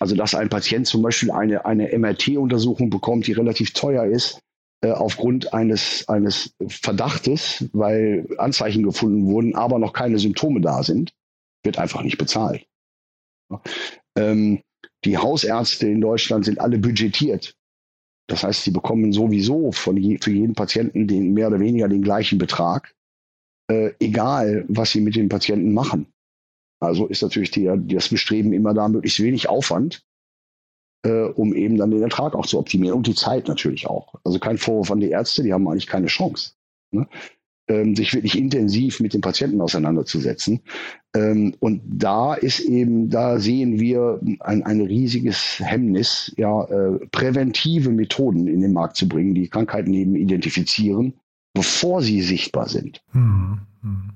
also 0.00 0.16
dass 0.16 0.34
ein 0.34 0.48
Patient 0.48 0.86
zum 0.86 1.02
Beispiel 1.02 1.30
eine, 1.30 1.64
eine 1.64 1.96
MRT-Untersuchung 1.96 2.90
bekommt, 2.90 3.26
die 3.26 3.32
relativ 3.32 3.72
teuer 3.72 4.04
ist, 4.04 4.40
aufgrund 4.82 5.52
eines, 5.54 6.08
eines 6.08 6.54
Verdachtes, 6.68 7.68
weil 7.72 8.26
Anzeichen 8.38 8.82
gefunden 8.82 9.26
wurden, 9.26 9.54
aber 9.54 9.78
noch 9.78 9.92
keine 9.92 10.18
Symptome 10.18 10.60
da 10.60 10.82
sind, 10.82 11.14
wird 11.64 11.78
einfach 11.78 12.02
nicht 12.02 12.18
bezahlt. 12.18 12.66
Ähm, 14.16 14.62
die 15.04 15.18
Hausärzte 15.18 15.88
in 15.88 16.00
Deutschland 16.00 16.44
sind 16.44 16.60
alle 16.60 16.78
budgetiert. 16.78 17.54
Das 18.28 18.42
heißt, 18.42 18.64
sie 18.64 18.72
bekommen 18.72 19.12
sowieso 19.12 19.72
von 19.72 19.96
je, 19.96 20.18
für 20.18 20.32
jeden 20.32 20.54
Patienten 20.54 21.06
den, 21.06 21.32
mehr 21.32 21.48
oder 21.48 21.60
weniger 21.60 21.88
den 21.88 22.02
gleichen 22.02 22.38
Betrag 22.38 22.96
äh, 23.68 23.92
egal 23.98 24.64
was 24.68 24.92
sie 24.92 25.00
mit 25.00 25.16
den 25.16 25.28
Patienten 25.28 25.72
machen. 25.74 26.06
Also 26.80 27.06
ist 27.06 27.22
natürlich 27.22 27.50
die, 27.50 27.70
das 27.88 28.08
Bestreben 28.08 28.52
immer 28.52 28.74
da, 28.74 28.88
möglichst 28.88 29.22
wenig 29.22 29.48
Aufwand, 29.48 30.04
äh, 31.02 31.24
um 31.24 31.54
eben 31.54 31.76
dann 31.76 31.90
den 31.90 32.02
Ertrag 32.02 32.34
auch 32.34 32.46
zu 32.46 32.58
optimieren 32.58 32.96
und 32.96 33.06
die 33.06 33.14
Zeit 33.14 33.48
natürlich 33.48 33.86
auch. 33.86 34.14
Also 34.24 34.38
kein 34.38 34.58
Vorwurf 34.58 34.90
an 34.90 35.00
die 35.00 35.10
Ärzte, 35.10 35.42
die 35.42 35.52
haben 35.52 35.68
eigentlich 35.68 35.86
keine 35.86 36.06
Chance. 36.06 36.52
Ne? 36.90 37.06
Ähm, 37.68 37.96
sich 37.96 38.14
wirklich 38.14 38.38
intensiv 38.38 39.00
mit 39.00 39.12
dem 39.12 39.20
Patienten 39.20 39.60
auseinanderzusetzen. 39.60 40.60
Ähm, 41.16 41.54
und 41.58 41.82
da 41.84 42.34
ist 42.34 42.60
eben, 42.60 43.10
da 43.10 43.40
sehen 43.40 43.80
wir 43.80 44.20
ein, 44.38 44.62
ein 44.62 44.80
riesiges 44.80 45.58
Hemmnis, 45.58 46.32
ja, 46.36 46.62
äh, 46.64 47.04
präventive 47.10 47.90
Methoden 47.90 48.46
in 48.46 48.60
den 48.60 48.72
Markt 48.72 48.96
zu 48.96 49.08
bringen, 49.08 49.34
die 49.34 49.48
Krankheiten 49.48 49.92
eben 49.94 50.14
identifizieren, 50.14 51.14
bevor 51.54 52.02
sie 52.02 52.22
sichtbar 52.22 52.68
sind. 52.68 53.02
Hm, 53.10 53.58
hm. 53.82 54.10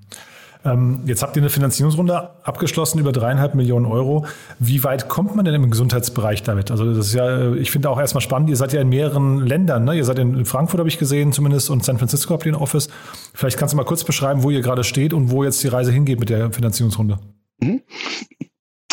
Ähm, 0.65 1.01
jetzt 1.07 1.23
habt 1.23 1.37
ihr 1.37 1.43
eine 1.43 1.51
Finanzierungsrunde 1.51 2.31
abgeschlossen 2.43 2.99
über 2.99 3.13
dreieinhalb 3.13 3.55
Millionen 3.55 3.87
Euro. 3.87 4.27
Wie 4.59 4.85
weit 4.85 5.09
kommt 5.09 5.35
man 5.35 5.45
denn 5.45 5.55
im 5.55 5.71
Gesundheitsbereich 5.71 6.43
damit? 6.43 6.71
Also 6.71 6.95
das 6.95 7.09
ist 7.09 7.15
ja, 7.15 7.55
ich 7.55 7.71
finde 7.71 7.89
auch 7.89 7.99
erstmal 7.99 8.21
spannend, 8.21 8.51
ihr 8.51 8.57
seid 8.57 8.73
ja 8.73 8.81
in 8.81 8.91
mehreren 8.91 9.47
Ländern, 9.47 9.85
ne? 9.85 9.95
Ihr 9.95 10.05
seid 10.05 10.19
in 10.19 10.45
Frankfurt, 10.45 10.79
habe 10.79 10.89
ich 10.89 10.99
gesehen, 10.99 11.33
zumindest, 11.33 11.71
und 11.71 11.85
San 11.85 11.99
Francisco 11.99 12.35
habt 12.35 12.45
ihr 12.45 12.53
ein 12.53 12.61
Office. 12.61 12.89
Vielleicht 13.33 13.59
kannst 13.59 13.73
du 13.73 13.77
mal 13.77 13.85
kurz 13.85 14.05
beschreiben, 14.05 14.43
wo 14.43 14.51
ihr 14.51 14.61
gerade 14.61 14.85
steht 14.85 15.15
und 15.15 15.31
wo 15.31 15.45
jetzt 15.45 15.63
die 15.63 15.69
Reise 15.69 15.93
hingeht 15.93 16.21
mit 16.21 16.29
der 16.29 16.53
Finanzierungsrunde. 16.53 17.19
Mhm. 17.61 17.81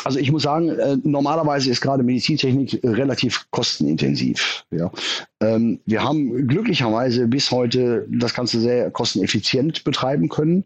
Also 0.05 0.19
ich 0.19 0.31
muss 0.31 0.43
sagen, 0.43 0.69
äh, 0.69 0.95
normalerweise 1.03 1.69
ist 1.69 1.81
gerade 1.81 2.01
Medizintechnik 2.01 2.79
relativ 2.81 3.45
kostenintensiv. 3.51 4.63
Ja. 4.71 4.89
Ähm, 5.41 5.81
wir 5.86 6.01
haben 6.01 6.47
glücklicherweise 6.47 7.27
bis 7.27 7.51
heute 7.51 8.07
das 8.09 8.33
Ganze 8.33 8.62
sehr 8.62 8.89
kosteneffizient 8.89 9.83
betreiben 9.83 10.29
können 10.29 10.63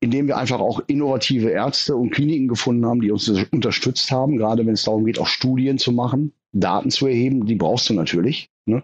indem 0.00 0.26
wir 0.26 0.38
einfach 0.38 0.60
auch 0.60 0.80
innovative 0.86 1.50
Ärzte 1.50 1.94
und 1.94 2.10
Kliniken 2.10 2.48
gefunden 2.48 2.86
haben, 2.86 3.02
die 3.02 3.10
uns 3.10 3.28
unterstützt 3.28 4.10
haben, 4.10 4.38
gerade 4.38 4.66
wenn 4.66 4.74
es 4.74 4.84
darum 4.84 5.04
geht, 5.04 5.18
auch 5.18 5.26
Studien 5.26 5.78
zu 5.78 5.92
machen, 5.92 6.32
Daten 6.52 6.90
zu 6.90 7.06
erheben, 7.06 7.46
die 7.46 7.54
brauchst 7.54 7.88
du 7.90 7.94
natürlich. 7.94 8.50
Ne? 8.64 8.82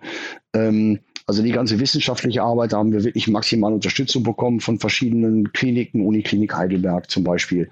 Ähm, 0.54 1.00
also 1.26 1.42
die 1.42 1.52
ganze 1.52 1.80
wissenschaftliche 1.80 2.42
Arbeit, 2.42 2.72
da 2.72 2.78
haben 2.78 2.92
wir 2.92 3.02
wirklich 3.02 3.26
maximal 3.28 3.72
Unterstützung 3.72 4.22
bekommen 4.22 4.60
von 4.60 4.78
verschiedenen 4.78 5.52
Kliniken, 5.52 6.06
Uniklinik 6.06 6.54
Heidelberg 6.54 7.10
zum 7.10 7.24
Beispiel, 7.24 7.68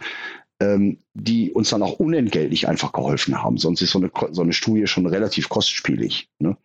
ähm, 0.61 0.99
die 1.13 1.53
uns 1.53 1.71
dann 1.71 1.83
auch 1.83 2.01
unentgeltlich 2.01 2.67
einfach 2.67 2.93
geholfen 2.93 3.41
haben. 3.41 3.59
Sonst 3.59 3.83
ist 3.83 3.91
so 3.91 4.01
eine, 4.01 4.11
so 4.33 4.43
eine 4.43 4.53
Studie 4.55 4.87
schon 4.87 5.07
relativ 5.07 5.49
kostspielig. 5.51 6.29
Ne? 6.39 6.57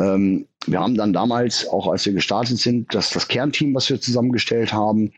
Ähm, 0.00 0.46
wir 0.66 0.80
haben 0.80 0.96
dann 0.96 1.12
damals, 1.12 1.68
auch 1.68 1.86
als 1.86 2.06
wir 2.06 2.14
gestartet 2.14 2.58
sind, 2.58 2.94
das, 2.94 3.10
das 3.10 3.28
Kernteam, 3.28 3.74
was 3.74 3.88
wir 3.90 4.00
zusammengestellt 4.00 4.72
haben, 4.72 5.12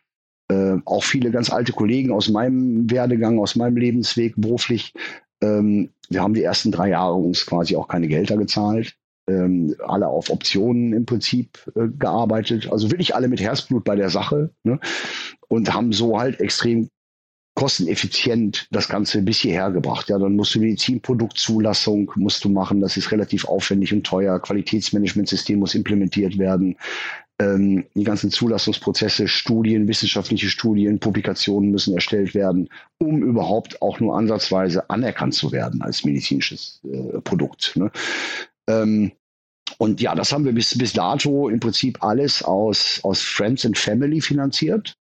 äh, 0.51 0.77
auch 0.85 1.05
viele 1.05 1.31
ganz 1.31 1.51
alte 1.51 1.73
Kollegen 1.73 2.11
aus 2.11 2.29
meinem 2.29 2.91
Werdegang, 2.91 3.39
aus 3.39 3.55
meinem 3.55 3.77
Lebensweg 3.77 4.35
beruflich. 4.37 4.93
Ähm, 5.41 5.91
wir 6.09 6.23
haben 6.23 6.35
die 6.35 6.43
ersten 6.43 6.73
drei 6.73 6.89
Jahre 6.91 7.15
uns 7.15 7.47
quasi 7.47 7.77
auch 7.77 7.87
keine 7.87 8.09
Gelder 8.09 8.37
gezahlt. 8.37 8.97
Ähm, 9.29 9.77
alle 9.87 10.09
auf 10.09 10.29
Optionen 10.29 10.93
im 10.93 11.07
Prinzip 11.07 11.59
äh, 11.77 11.87
gearbeitet. 11.97 12.71
Also 12.73 12.91
wirklich 12.91 13.15
alle 13.15 13.29
mit 13.29 13.41
Herzblut 13.41 13.85
bei 13.85 13.95
der 13.95 14.11
Sache. 14.11 14.51
Ne? 14.65 14.81
Und 15.49 15.73
haben 15.73 15.93
so 15.93 16.19
halt 16.19 16.41
extrem 16.41 16.89
kosteneffizient 17.55 18.67
das 18.71 18.89
Ganze 18.89 19.23
bis 19.23 19.39
hierher 19.39 19.71
gebracht. 19.71 20.09
Ja, 20.09 20.19
dann 20.19 20.35
musst 20.35 20.55
du 20.55 20.61
Medizinproduktzulassung 20.61 22.11
musst 22.17 22.45
du 22.45 22.49
machen. 22.49 22.81
Das 22.81 22.97
ist 22.97 23.13
relativ 23.13 23.45
aufwendig 23.45 23.93
und 23.93 24.05
teuer. 24.05 24.41
Qualitätsmanagementsystem 24.41 25.61
muss 25.61 25.75
implementiert 25.75 26.39
werden 26.39 26.77
ähm, 27.41 27.87
die 27.95 28.05
ganzen 28.05 28.31
Zulassungsprozesse, 28.31 29.27
Studien, 29.27 29.89
wissenschaftliche 29.89 30.49
Studien, 30.49 31.01
Publikationen 31.01 31.71
müssen 31.71 31.95
erstellt 31.95 32.35
werden, 32.35 32.69
um 32.99 33.23
überhaupt 33.23 33.81
auch 33.81 33.99
nur 33.99 34.17
ansatzweise 34.17 34.89
anerkannt 34.91 35.35
zu 35.35 35.51
werden 35.51 35.81
als 35.81 36.05
medizinisches 36.05 36.81
äh, 36.85 37.21
Produkt. 37.23 37.73
Ne? 37.77 37.91
Ähm, 38.69 39.13
und 39.79 40.03
ja, 40.03 40.15
das 40.15 40.33
haben 40.33 40.45
wir 40.45 40.53
bis, 40.53 40.77
bis 40.77 40.93
dato 40.93 41.49
im 41.49 41.61
Prinzip 41.61 42.03
alles 42.03 42.43
aus, 42.43 43.01
aus 43.03 43.23
Friends 43.23 43.65
and 43.65 43.79
Family 43.79 44.21
finanziert 44.21 44.95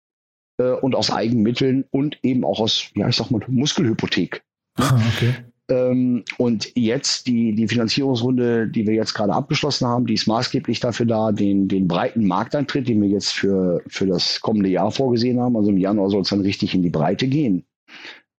äh, 0.58 0.70
und 0.70 0.94
aus 0.94 1.10
Eigenmitteln 1.10 1.86
und 1.90 2.18
eben 2.22 2.44
auch 2.44 2.60
aus, 2.60 2.90
ja, 2.94 3.08
ich 3.08 3.16
sag 3.16 3.30
mal, 3.30 3.40
Muskelhypothek. 3.48 4.44
Ne? 4.78 5.02
Okay. 5.16 5.34
Ähm, 5.70 6.24
und 6.38 6.72
jetzt 6.74 7.26
die, 7.26 7.54
die 7.54 7.68
Finanzierungsrunde, 7.68 8.68
die 8.68 8.86
wir 8.86 8.94
jetzt 8.94 9.12
gerade 9.12 9.34
abgeschlossen 9.34 9.86
haben, 9.86 10.06
die 10.06 10.14
ist 10.14 10.26
maßgeblich 10.26 10.80
dafür 10.80 11.06
da, 11.06 11.32
den, 11.32 11.68
den 11.68 11.86
breiten 11.86 12.26
Markteintritt, 12.26 12.88
den 12.88 13.02
wir 13.02 13.08
jetzt 13.08 13.32
für, 13.32 13.82
für 13.86 14.06
das 14.06 14.40
kommende 14.40 14.70
Jahr 14.70 14.90
vorgesehen 14.90 15.40
haben, 15.40 15.56
also 15.56 15.70
im 15.70 15.76
Januar 15.76 16.08
soll 16.08 16.22
es 16.22 16.30
dann 16.30 16.40
richtig 16.40 16.74
in 16.74 16.82
die 16.82 16.90
Breite 16.90 17.28
gehen, 17.28 17.64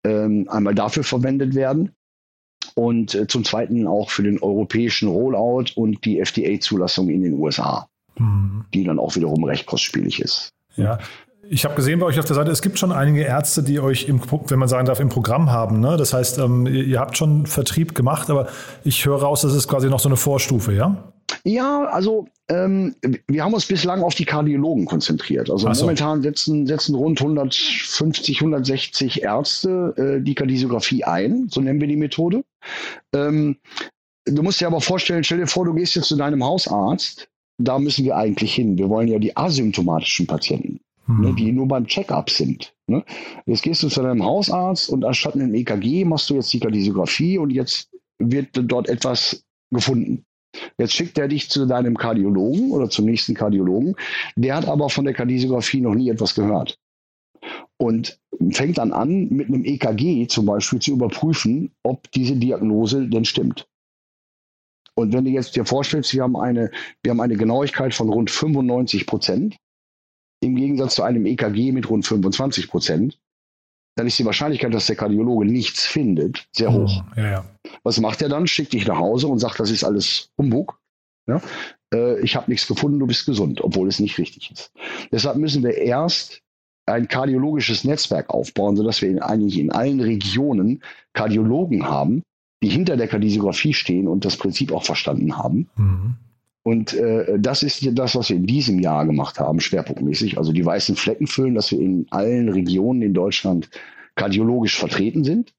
ähm, 0.04 0.49
einmal 0.49 0.75
dafür 0.75 1.04
verwendet 1.04 1.54
werden 1.54 1.92
und 2.75 3.14
äh, 3.14 3.26
zum 3.26 3.44
Zweiten 3.44 3.87
auch 3.87 4.11
für 4.11 4.23
den 4.23 4.40
europäischen 4.40 5.08
Rollout 5.08 5.73
und 5.75 6.04
die 6.06 6.20
FDA-Zulassung 6.20 7.11
in 7.11 7.23
den 7.23 7.35
USA, 7.35 7.88
mhm. 8.18 8.64
die 8.73 8.85
dann 8.85 8.99
auch 8.99 9.16
wiederum 9.16 9.44
recht 9.44 9.66
kostspielig 9.66 10.20
ist. 10.20 10.54
Ja, 10.76 10.99
ich 11.50 11.64
habe 11.64 11.75
gesehen 11.75 11.99
bei 11.99 12.07
euch 12.07 12.19
auf 12.19 12.25
der 12.25 12.37
Seite, 12.37 12.50
es 12.50 12.62
gibt 12.62 12.78
schon 12.78 12.93
einige 12.93 13.23
Ärzte, 13.23 13.62
die 13.62 13.81
euch, 13.81 14.09
im, 14.09 14.21
wenn 14.49 14.59
man 14.59 14.69
sagen 14.69 14.87
darf, 14.87 15.00
im 15.00 15.09
Programm 15.09 15.50
haben. 15.50 15.81
Ne? 15.81 15.97
Das 15.97 16.12
heißt, 16.12 16.38
ähm, 16.38 16.67
ihr, 16.67 17.00
habt 17.00 17.17
schon 17.17 17.47
Vertrieb 17.47 17.95
gemacht, 17.95 18.31
aber 18.31 18.49
ich 18.85 19.05
höre 19.05 19.21
raus, 19.21 19.43
das 19.43 19.55
ist 19.55 19.69
quasi 19.69 19.88
noch 19.88 20.00
so 20.00 20.09
eine 20.09 20.17
Vorstufe, 20.17 20.73
ja? 20.73 21.12
Ja, 21.45 21.85
also 21.85 22.26
ähm, 22.49 22.95
wir 23.26 23.45
haben 23.45 23.55
uns 23.55 23.67
bislang 23.67 24.02
auf 24.02 24.14
die 24.14 24.25
Kardiologen 24.25 24.87
konzentriert. 24.87 25.50
Also 25.50 25.73
so. 25.73 25.83
momentan 25.83 26.23
setzen, 26.23 26.67
setzen 26.67 26.95
rund 26.95 27.21
150, 27.21 28.40
160 28.40 29.23
Ärzte 29.23 29.95
äh, 29.97 30.23
die 30.23 30.35
Kardiographie 30.35 31.05
ein, 31.05 31.49
so 31.50 31.61
nennen 31.61 31.81
wir 31.81 31.88
die 31.88 31.97
Methode. 31.97 32.45
Ähm, 33.14 33.57
du 34.25 34.43
musst 34.43 34.61
dir 34.61 34.67
aber 34.67 34.81
vorstellen, 34.81 35.25
stell 35.25 35.38
dir 35.38 35.47
vor, 35.47 35.64
du 35.64 35.75
gehst 35.75 35.95
jetzt 35.97 36.09
zu 36.09 36.17
deinem 36.17 36.43
Hausarzt, 36.45 37.28
da 37.59 37.78
müssen 37.78 38.05
wir 38.05 38.17
eigentlich 38.17 38.55
hin. 38.55 38.78
Wir 38.78 38.88
wollen 38.88 39.09
ja 39.09 39.19
die 39.19 39.37
asymptomatischen 39.37 40.26
Patienten 40.26 40.81
ne, 41.09 41.29
hm. 41.29 41.37
die 41.37 41.53
nur 41.53 41.67
beim 41.67 41.87
Check-up 41.87 42.31
sind. 42.31 42.75
Ne? 42.87 43.05
Jetzt 43.47 43.62
gehst 43.62 43.83
du 43.83 43.88
zu 43.88 44.03
deinem 44.03 44.25
Hausarzt 44.25 44.91
und 44.91 45.05
anstatt 45.05 45.35
einem 45.35 45.55
EKG 45.55 46.05
machst 46.05 46.31
du 46.31 46.35
jetzt 46.35 46.53
die 46.53 46.61
Kardiographie 46.61 47.38
und 47.38 47.50
jetzt 47.50 47.91
wird 48.19 48.49
dort 48.53 48.88
etwas 48.88 49.45
gefunden. 49.71 50.25
Jetzt 50.79 50.95
schickt 50.95 51.19
er 51.19 51.29
dich 51.29 51.50
zu 51.50 51.67
deinem 51.67 51.97
Kardiologen 51.97 52.71
oder 52.71 52.88
zum 52.88 53.05
nächsten 53.05 53.35
Kardiologen. 53.35 53.95
Der 54.37 54.57
hat 54.57 54.67
aber 54.67 54.88
von 54.88 55.05
der 55.05 55.15
Kardiographie 55.15 55.81
noch 55.81 55.95
nie 55.95 56.11
etwas 56.11 56.35
gehört. 56.35 56.79
Und 57.77 58.19
fängt 58.50 58.79
dann 58.79 58.93
an, 58.93 59.29
mit 59.29 59.49
einem 59.49 59.65
EKG 59.65 60.27
zum 60.27 60.47
Beispiel 60.47 60.81
zu 60.81 60.93
überprüfen, 60.93 61.71
ob 61.83 62.11
diese 62.12 62.37
Diagnose 62.37 63.09
denn 63.09 63.25
stimmt. 63.25 63.69
Und 64.95 65.12
wenn 65.12 65.25
du 65.25 65.31
jetzt 65.31 65.55
dir 65.55 65.65
vorstellst, 65.65 66.12
wir 66.12 66.25
haben 66.25 66.37
eine, 66.37 66.73
wir 67.03 67.11
haben 67.11 67.21
eine 67.21 67.37
Genauigkeit 67.37 67.95
von 67.95 68.09
rund 68.09 68.31
95 68.31 69.07
Prozent, 69.07 69.57
im 70.40 70.57
Gegensatz 70.57 70.95
zu 70.95 71.02
einem 71.02 71.26
EKG 71.26 71.73
mit 71.73 71.88
rund 71.90 72.07
25 72.07 72.68
Prozent, 72.68 73.18
dann 73.97 74.07
ist 74.07 74.18
die 74.18 74.25
Wahrscheinlichkeit, 74.25 74.73
dass 74.73 74.87
der 74.87 74.97
Kardiologe 74.97 75.45
nichts 75.45 75.85
findet, 75.85 76.47
sehr 76.52 76.73
hoch. 76.73 77.02
Oh, 77.04 77.21
ja, 77.21 77.30
ja. 77.30 77.45
Was 77.83 77.99
macht 77.99 78.23
er 78.23 78.28
dann? 78.28 78.47
Schickt 78.47 78.73
dich 78.73 78.87
nach 78.87 78.99
Hause 78.99 79.26
und 79.26 79.40
sagt, 79.40 79.59
das 79.59 79.71
ist 79.71 79.83
alles 79.83 80.30
Humbug. 80.38 80.78
Ja? 81.26 81.40
Äh, 81.92 82.21
ich 82.21 82.37
habe 82.37 82.50
nichts 82.50 82.68
gefunden, 82.68 83.00
du 83.00 83.07
bist 83.07 83.26
gesund, 83.26 83.61
obwohl 83.61 83.88
es 83.88 83.99
nicht 83.99 84.18
richtig 84.18 84.52
ist. 84.52 84.73
Deshalb 85.11 85.37
müssen 85.37 85.64
wir 85.64 85.76
erst 85.76 86.42
ein 86.87 87.09
kardiologisches 87.09 87.85
Netzwerk 87.85 88.30
aufbauen, 88.30 88.76
sodass 88.76 89.02
wir 89.02 89.11
in, 89.11 89.21
eigentlich 89.21 89.59
in 89.59 89.73
allen 89.73 90.00
Regionen 90.00 90.83
Kardiologen 91.12 91.87
haben, 91.87 92.23
die 92.62 92.68
hinter 92.68 92.97
der 92.97 93.09
Kardiographie 93.09 93.75
stehen 93.75 94.09
und 94.09 94.25
das 94.25 94.37
Prinzip 94.37 94.73
auch 94.73 94.85
verstanden 94.85 95.37
haben. 95.37 95.68
Mhm. 95.76 96.16
Und 96.65 96.93
äh, 96.95 97.38
das 97.38 97.62
ist 97.62 97.88
das, 97.93 98.15
was 98.15 98.29
wir 98.29 98.37
in 98.37 98.47
diesem 98.47 98.81
Jahr 98.81 99.07
gemacht 99.07 99.41
haben, 99.41 99.61
schwerpunktmäßig. 99.61 100.38
Also 100.38 100.53
die 100.53 100.65
weißen 100.65 100.97
Flecken 100.97 101.27
füllen, 101.27 101.55
dass 101.55 101.71
wir 101.71 101.81
in 101.81 102.07
allen 102.11 102.49
Regionen 102.49 103.03
in 103.03 103.15
Deutschland 103.15 103.71
kardiologisch 104.17 104.79
vertreten 104.79 105.25
sind. 105.25 105.55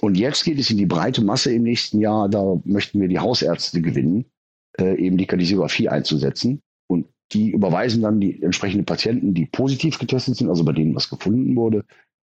Und 0.00 0.16
jetzt 0.16 0.44
geht 0.44 0.58
es 0.58 0.70
in 0.70 0.76
die 0.76 0.86
breite 0.86 1.22
Masse 1.22 1.52
im 1.52 1.62
nächsten 1.62 2.00
Jahr. 2.00 2.28
Da 2.28 2.60
möchten 2.64 3.00
wir 3.00 3.08
die 3.08 3.20
Hausärzte 3.20 3.80
gewinnen, 3.80 4.26
äh, 4.78 4.96
eben 4.96 5.16
die 5.16 5.26
Kardiografie 5.26 5.88
einzusetzen. 5.88 6.60
Und 6.88 7.06
die 7.32 7.50
überweisen 7.50 8.02
dann 8.02 8.20
die 8.20 8.42
entsprechenden 8.42 8.84
Patienten, 8.84 9.34
die 9.34 9.46
positiv 9.46 9.98
getestet 9.98 10.36
sind, 10.36 10.48
also 10.48 10.64
bei 10.64 10.72
denen 10.72 10.94
was 10.94 11.08
gefunden 11.08 11.56
wurde, 11.56 11.84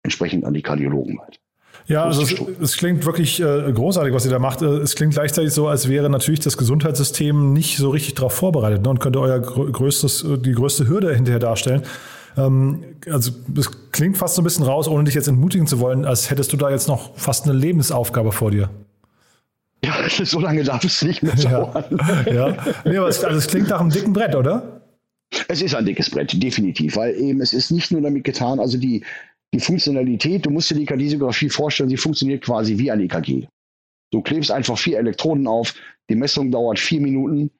entsprechend 0.03 0.45
an 0.45 0.53
die 0.53 0.61
Kardiologen 0.61 1.17
weiter. 1.17 1.39
Ja, 1.87 2.05
also 2.05 2.21
es, 2.21 2.35
es, 2.61 2.77
klingt 2.77 3.05
wirklich 3.05 3.41
äh, 3.41 3.71
großartig, 3.71 4.13
was 4.13 4.23
ihr 4.25 4.31
da 4.31 4.39
macht. 4.39 4.61
Äh, 4.61 4.65
es 4.65 4.95
klingt 4.95 5.13
gleichzeitig 5.13 5.51
so, 5.51 5.67
als 5.67 5.89
wäre 5.89 6.09
natürlich 6.09 6.39
das 6.39 6.57
Gesundheitssystem 6.57 7.53
nicht 7.53 7.77
so 7.77 7.89
richtig 7.89 8.15
darauf 8.15 8.33
vorbereitet 8.33 8.83
ne, 8.83 8.89
und 8.89 8.99
könnte 8.99 9.19
euer 9.19 9.39
größtes, 9.39 10.23
äh, 10.23 10.37
die 10.37 10.53
größte 10.53 10.87
Hürde 10.87 11.13
hinterher 11.13 11.39
darstellen. 11.39 11.83
Ähm, 12.37 12.83
also 13.09 13.31
es 13.57 13.91
klingt 13.91 14.17
fast 14.17 14.35
so 14.35 14.41
ein 14.41 14.45
bisschen 14.45 14.65
raus, 14.65 14.87
ohne 14.87 15.03
dich 15.03 15.13
jetzt 15.13 15.27
entmutigen 15.27 15.67
zu 15.67 15.79
wollen, 15.79 16.05
als 16.05 16.29
hättest 16.29 16.53
du 16.53 16.57
da 16.57 16.69
jetzt 16.69 16.87
noch 16.87 17.17
fast 17.17 17.45
eine 17.45 17.53
Lebensaufgabe 17.53 18.31
vor 18.31 18.51
dir. 18.51 18.69
Ja, 19.83 19.93
so 20.23 20.39
lange 20.39 20.63
darf 20.63 20.83
es 20.83 21.01
nicht 21.01 21.21
mehr 21.21 21.35
dauern. 21.35 21.83
Ja, 22.25 22.33
ja. 22.33 22.57
Nee, 22.85 22.97
aber 22.97 23.09
es, 23.09 23.23
also 23.23 23.37
es 23.37 23.47
klingt 23.47 23.69
nach 23.69 23.81
einem 23.81 23.89
dicken 23.89 24.13
Brett, 24.13 24.35
oder? 24.35 24.81
Es 25.47 25.61
ist 25.61 25.75
ein 25.75 25.85
dickes 25.85 26.09
Brett, 26.09 26.41
definitiv, 26.41 26.95
weil 26.95 27.15
eben 27.15 27.41
es 27.41 27.53
ist 27.53 27.71
nicht 27.71 27.91
nur 27.91 28.01
damit 28.01 28.23
getan, 28.23 28.59
also 28.59 28.77
die, 28.77 29.03
die 29.53 29.59
Funktionalität, 29.59 30.45
du 30.45 30.49
musst 30.49 30.71
dir 30.71 30.75
die 30.75 30.85
Kardiographie 30.85 31.49
vorstellen, 31.49 31.89
sie 31.89 31.97
funktioniert 31.97 32.43
quasi 32.43 32.77
wie 32.77 32.91
ein 32.91 32.99
EKG. 32.99 33.47
Du 34.11 34.21
klebst 34.21 34.51
einfach 34.51 34.77
vier 34.77 34.97
Elektroden 34.97 35.47
auf, 35.47 35.75
die 36.09 36.15
Messung 36.15 36.51
dauert 36.51 36.79
vier 36.79 36.99
Minuten 36.99 37.51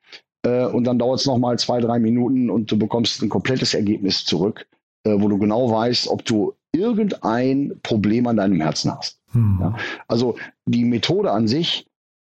äh, 0.46 0.66
und 0.66 0.84
dann 0.86 1.00
dauert 1.00 1.20
es 1.20 1.26
nochmal 1.26 1.58
zwei, 1.60 1.80
drei 1.80 2.00
Minuten 2.00 2.50
und 2.50 2.72
du 2.72 2.78
bekommst 2.78 3.22
ein 3.22 3.30
komplettes 3.30 3.74
Ergebnis 3.74 4.26
zurück, 4.26 4.68
äh, 5.06 5.16
wo 5.18 5.28
du 5.28 5.38
genau 5.38 5.72
weißt, 5.72 6.08
ob 6.08 6.26
du 6.26 6.54
irgendein 6.76 7.80
Problem 7.84 8.28
an 8.28 8.38
deinem 8.38 8.60
Herzen 8.60 8.92
hast. 8.96 9.20
Hm. 9.32 9.58
Ja? 9.62 9.78
Also 10.08 10.36
die 10.66 10.86
Methode 10.86 11.32
an 11.32 11.48
sich, 11.48 11.88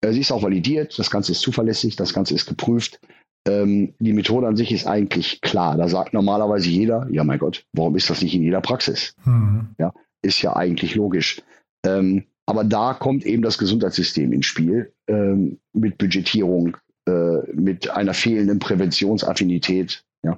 äh, 0.02 0.12
sie 0.12 0.22
ist 0.22 0.32
auch 0.32 0.44
validiert, 0.44 0.98
das 1.00 1.10
Ganze 1.10 1.32
ist 1.32 1.42
zuverlässig, 1.42 1.96
das 1.96 2.14
Ganze 2.14 2.36
ist 2.36 2.46
geprüft. 2.46 3.00
Ähm, 3.48 3.94
die 4.00 4.14
Methode 4.14 4.48
an 4.48 4.58
sich 4.58 4.72
ist 4.72 4.88
eigentlich 4.88 5.42
klar. 5.42 5.78
Da 5.78 5.88
sagt 5.88 6.14
normalerweise 6.14 6.70
jeder, 6.70 7.08
ja 7.10 7.24
mein 7.24 7.40
Gott, 7.40 7.64
warum 7.74 7.96
ist 7.96 8.10
das 8.10 8.22
nicht 8.22 8.36
in 8.36 8.44
jeder 8.44 8.62
Praxis? 8.62 9.14
Hm. 9.24 9.70
Ja, 9.80 9.94
ist 10.22 10.42
ja 10.42 10.56
eigentlich 10.56 10.96
logisch. 10.96 11.42
Ähm, 11.86 12.26
aber 12.46 12.64
da 12.64 12.94
kommt 12.94 13.26
eben 13.26 13.44
das 13.44 13.58
Gesundheitssystem 13.58 14.32
ins 14.32 14.46
Spiel 14.46 14.94
ähm, 15.08 15.60
mit 15.74 15.98
Budgetierung, 15.98 16.78
äh, 17.08 17.40
mit 17.54 17.90
einer 17.90 18.14
fehlenden 18.14 18.60
Präventionsaffinität. 18.60 20.04
Ja. 20.24 20.38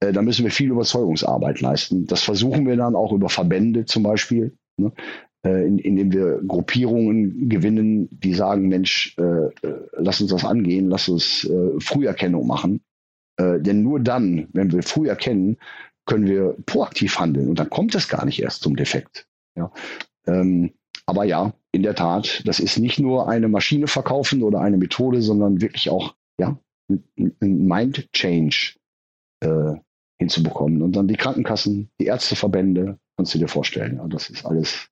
Äh, 0.00 0.12
da 0.12 0.22
müssen 0.22 0.44
wir 0.44 0.50
viel 0.50 0.70
Überzeugungsarbeit 0.70 1.60
leisten. 1.60 2.06
Das 2.06 2.22
versuchen 2.22 2.66
wir 2.66 2.76
dann 2.76 2.94
auch 2.94 3.12
über 3.12 3.28
Verbände 3.28 3.84
zum 3.84 4.02
Beispiel, 4.02 4.56
ne? 4.78 4.92
Äh, 5.46 5.64
in, 5.64 5.78
indem 5.78 6.12
wir 6.12 6.42
Gruppierungen 6.46 7.48
gewinnen, 7.48 8.08
die 8.10 8.34
sagen, 8.34 8.68
Mensch, 8.68 9.16
äh, 9.18 9.22
äh, 9.22 9.88
lass 9.96 10.20
uns 10.20 10.30
das 10.30 10.44
angehen, 10.44 10.88
lass 10.88 11.08
uns 11.08 11.44
äh, 11.44 11.80
Früherkennung 11.80 12.46
machen. 12.46 12.80
denn 13.38 13.82
nur 13.82 14.00
dann, 14.00 14.48
wenn 14.54 14.72
wir 14.72 14.82
früh 14.82 15.08
erkennen, 15.10 15.58
können 16.06 16.26
wir 16.26 16.56
proaktiv 16.64 17.18
handeln 17.18 17.50
und 17.50 17.58
dann 17.58 17.68
kommt 17.68 17.94
es 17.94 18.08
gar 18.08 18.24
nicht 18.24 18.40
erst 18.40 18.62
zum 18.62 18.76
Defekt. 18.76 19.26
Ja. 19.58 19.70
Ähm, 20.26 20.72
aber 21.04 21.24
ja, 21.24 21.52
in 21.70 21.82
der 21.82 21.94
Tat, 21.94 22.42
das 22.46 22.60
ist 22.60 22.78
nicht 22.78 22.98
nur 22.98 23.28
eine 23.28 23.48
Maschine 23.48 23.88
verkaufen 23.88 24.42
oder 24.42 24.60
eine 24.60 24.78
Methode, 24.78 25.20
sondern 25.20 25.60
wirklich 25.60 25.90
auch 25.90 26.14
ja, 26.40 26.58
ein 26.88 27.34
Mind 27.40 28.10
Change 28.14 28.76
äh, 29.40 29.74
hinzubekommen. 30.18 30.80
Und 30.80 30.96
dann 30.96 31.08
die 31.08 31.16
Krankenkassen, 31.16 31.90
die 32.00 32.06
Ärzteverbände, 32.06 32.98
kannst 33.18 33.34
du 33.34 33.38
dir 33.38 33.48
vorstellen. 33.48 33.96
Ja, 33.96 34.06
das 34.08 34.30
ist 34.30 34.46
alles 34.46 34.88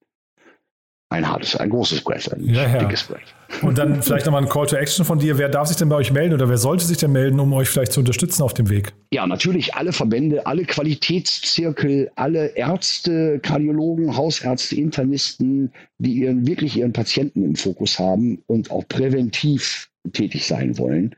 ein 1.11 1.29
hartes, 1.29 1.55
ein 1.57 1.71
großes 1.71 2.01
Brett, 2.03 2.33
ein 2.33 2.45
ja, 2.45 2.69
ja. 2.69 2.79
dickes 2.79 3.05
Brett. 3.05 3.23
Und 3.63 3.79
dann 3.79 4.03
vielleicht 4.03 4.27
nochmal 4.27 4.43
ein 4.43 4.49
Call 4.49 4.67
to 4.67 4.77
Action 4.77 5.05
von 5.05 5.19
dir. 5.19 5.39
Wer 5.39 5.49
darf 5.49 5.69
sich 5.69 5.77
denn 5.77 5.89
bei 5.89 5.97
euch 5.97 6.13
melden 6.13 6.35
oder 6.35 6.49
wer 6.49 6.59
sollte 6.59 6.85
sich 6.85 6.97
denn 6.97 7.13
melden, 7.13 7.39
um 7.39 7.53
euch 7.53 7.69
vielleicht 7.69 7.93
zu 7.93 8.01
unterstützen 8.01 8.43
auf 8.43 8.55
dem 8.55 8.69
Weg? 8.69 8.93
Ja, 9.13 9.27
natürlich 9.27 9.75
alle 9.75 9.93
Verbände, 9.93 10.47
alle 10.47 10.65
Qualitätszirkel, 10.65 12.11
alle 12.17 12.47
Ärzte, 12.57 13.39
Kardiologen, 13.41 14.17
Hausärzte, 14.17 14.77
Internisten, 14.77 15.73
die 15.99 16.15
ihren, 16.15 16.47
wirklich 16.47 16.77
ihren 16.77 16.93
Patienten 16.93 17.45
im 17.45 17.55
Fokus 17.55 17.99
haben 17.99 18.43
und 18.47 18.71
auch 18.71 18.87
präventiv 18.89 19.91
tätig 20.13 20.47
sein 20.47 20.77
wollen. 20.79 21.15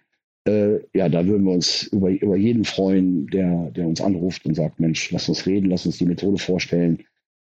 Äh, 0.46 0.80
ja, 0.94 1.08
da 1.08 1.26
würden 1.26 1.44
wir 1.44 1.52
uns 1.52 1.84
über, 1.84 2.10
über 2.10 2.36
jeden 2.36 2.64
freuen, 2.64 3.26
der, 3.28 3.70
der 3.70 3.86
uns 3.86 4.00
anruft 4.00 4.44
und 4.46 4.54
sagt, 4.54 4.78
Mensch, 4.78 5.10
lass 5.10 5.28
uns 5.28 5.46
reden, 5.46 5.70
lass 5.70 5.86
uns 5.86 5.98
die 5.98 6.06
Methode 6.06 6.38
vorstellen. 6.38 7.04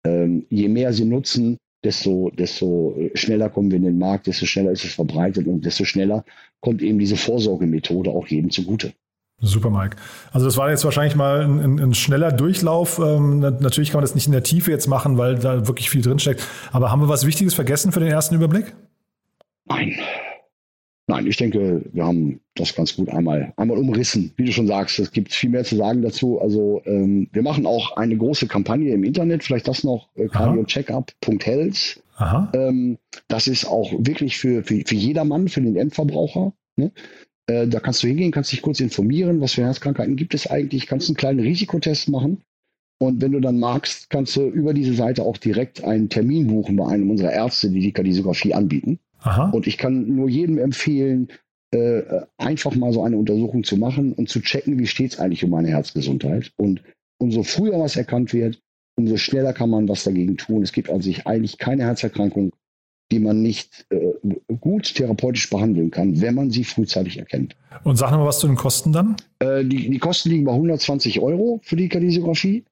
Ähm, 0.05 0.45
je 0.49 0.67
mehr 0.67 0.93
sie 0.93 1.05
nutzen, 1.05 1.57
desto, 1.87 2.29
desto 2.37 2.95
schneller 3.15 3.49
kommen 3.49 3.71
wir 3.71 3.77
in 3.77 3.85
den 3.85 3.97
Markt, 3.97 4.27
desto 4.27 4.45
schneller 4.45 4.71
ist 4.71 4.83
es 4.83 4.93
verbreitet 4.93 5.47
und 5.47 5.65
desto 5.65 5.85
schneller 5.85 6.23
kommt 6.59 6.81
eben 6.81 6.99
diese 6.99 7.15
Vorsorgemethode 7.15 8.09
auch 8.09 8.27
jedem 8.27 8.51
zugute. 8.51 8.93
Super, 9.39 9.69
Mike. 9.69 9.95
Also 10.31 10.47
das 10.47 10.57
war 10.57 10.69
jetzt 10.69 10.83
wahrscheinlich 10.83 11.15
mal 11.15 11.41
ein, 11.41 11.79
ein 11.79 11.93
schneller 11.93 12.31
Durchlauf. 12.31 12.99
Ähm, 12.99 13.39
natürlich 13.39 13.91
kann 13.91 13.99
man 13.99 14.03
das 14.03 14.15
nicht 14.15 14.25
in 14.25 14.33
der 14.33 14.43
Tiefe 14.43 14.71
jetzt 14.71 14.87
machen, 14.87 15.17
weil 15.17 15.35
da 15.35 15.67
wirklich 15.67 15.89
viel 15.89 16.01
drinsteckt. 16.01 16.43
Aber 16.71 16.91
haben 16.91 17.01
wir 17.01 17.07
was 17.07 17.25
Wichtiges 17.25 17.53
vergessen 17.53 17.91
für 17.91 17.99
den 17.99 18.09
ersten 18.09 18.35
Überblick? 18.35 18.75
Nein, 19.65 19.93
Nein, 21.09 21.25
ich 21.25 21.37
denke, 21.37 21.85
wir 21.93 22.05
haben 22.05 22.41
das 22.55 22.75
ganz 22.75 22.97
gut 22.97 23.07
einmal, 23.09 23.53
einmal 23.55 23.77
umrissen. 23.77 24.33
Wie 24.35 24.43
du 24.43 24.51
schon 24.51 24.67
sagst, 24.67 24.99
es 24.99 25.11
gibt 25.11 25.33
viel 25.33 25.49
mehr 25.49 25.63
zu 25.63 25.77
sagen 25.77 26.01
dazu. 26.01 26.41
Also 26.41 26.81
ähm, 26.85 27.29
wir 27.31 27.43
machen 27.43 27.65
auch 27.65 27.95
eine 27.95 28.17
große 28.17 28.47
Kampagne 28.47 28.93
im 28.93 29.05
Internet, 29.05 29.43
vielleicht 29.43 29.69
das 29.69 29.85
noch, 29.85 30.09
äh, 30.15 30.27
cardiocheckup.health. 30.27 32.03
Ähm, 32.53 32.97
das 33.29 33.47
ist 33.47 33.65
auch 33.65 33.93
wirklich 33.97 34.37
für, 34.37 34.63
für, 34.63 34.81
für 34.85 34.95
jedermann, 34.95 35.47
für 35.47 35.61
den 35.61 35.77
Endverbraucher. 35.77 36.51
Ne? 36.75 36.91
Äh, 37.47 37.67
da 37.67 37.79
kannst 37.79 38.03
du 38.03 38.07
hingehen, 38.07 38.31
kannst 38.31 38.51
dich 38.51 38.61
kurz 38.61 38.81
informieren, 38.81 39.39
was 39.39 39.53
für 39.53 39.63
Herzkrankheiten 39.63 40.17
gibt 40.17 40.33
es 40.33 40.47
eigentlich, 40.47 40.87
kannst 40.87 41.07
einen 41.07 41.15
kleinen 41.15 41.39
Risikotest 41.39 42.09
machen. 42.09 42.41
Und 42.99 43.21
wenn 43.21 43.31
du 43.31 43.39
dann 43.39 43.59
magst, 43.59 44.09
kannst 44.09 44.35
du 44.35 44.49
über 44.49 44.73
diese 44.73 44.93
Seite 44.93 45.23
auch 45.23 45.37
direkt 45.37 45.83
einen 45.83 46.09
Termin 46.09 46.47
buchen 46.47 46.75
bei 46.75 46.87
einem 46.87 47.09
unserer 47.11 47.31
Ärzte, 47.31 47.69
die 47.69 47.79
die 47.79 47.91
Kardiografie 47.93 48.53
anbieten. 48.53 48.99
Aha. 49.19 49.49
Und 49.49 49.67
ich 49.67 49.77
kann 49.77 50.15
nur 50.15 50.29
jedem 50.29 50.57
empfehlen, 50.57 51.29
äh, 51.71 52.03
einfach 52.37 52.75
mal 52.75 52.93
so 52.93 53.03
eine 53.03 53.17
Untersuchung 53.17 53.63
zu 53.63 53.77
machen 53.77 54.13
und 54.13 54.29
zu 54.29 54.41
checken, 54.41 54.79
wie 54.79 54.87
steht 54.87 55.13
es 55.13 55.19
eigentlich 55.19 55.43
um 55.43 55.49
meine 55.49 55.69
Herzgesundheit. 55.69 56.51
Und 56.57 56.81
umso 57.17 57.43
früher 57.43 57.79
was 57.79 57.95
erkannt 57.95 58.33
wird, 58.33 58.61
umso 58.97 59.17
schneller 59.17 59.53
kann 59.53 59.69
man 59.69 59.87
was 59.89 60.03
dagegen 60.03 60.37
tun. 60.37 60.63
Es 60.63 60.71
gibt 60.71 60.89
an 60.89 61.01
sich 61.01 61.27
eigentlich 61.27 61.57
keine 61.57 61.83
Herzerkrankung, 61.83 62.53
die 63.11 63.19
man 63.19 63.41
nicht 63.41 63.85
äh, 63.89 64.13
gut 64.59 64.95
therapeutisch 64.95 65.49
behandeln 65.49 65.91
kann, 65.91 66.21
wenn 66.21 66.35
man 66.35 66.51
sie 66.51 66.63
frühzeitig 66.63 67.19
erkennt. 67.19 67.55
Und 67.83 67.97
sag 67.97 68.11
nochmal 68.11 68.27
was 68.27 68.39
zu 68.39 68.47
den 68.47 68.55
Kosten 68.55 68.91
dann? 68.91 69.15
Äh, 69.39 69.63
die, 69.63 69.89
die 69.89 69.99
Kosten 69.99 70.29
liegen 70.29 70.45
bei 70.45 70.51
120 70.51 71.19
Euro 71.19 71.59
für 71.63 71.75
die 71.75 71.89
Kardiografie. 71.89 72.65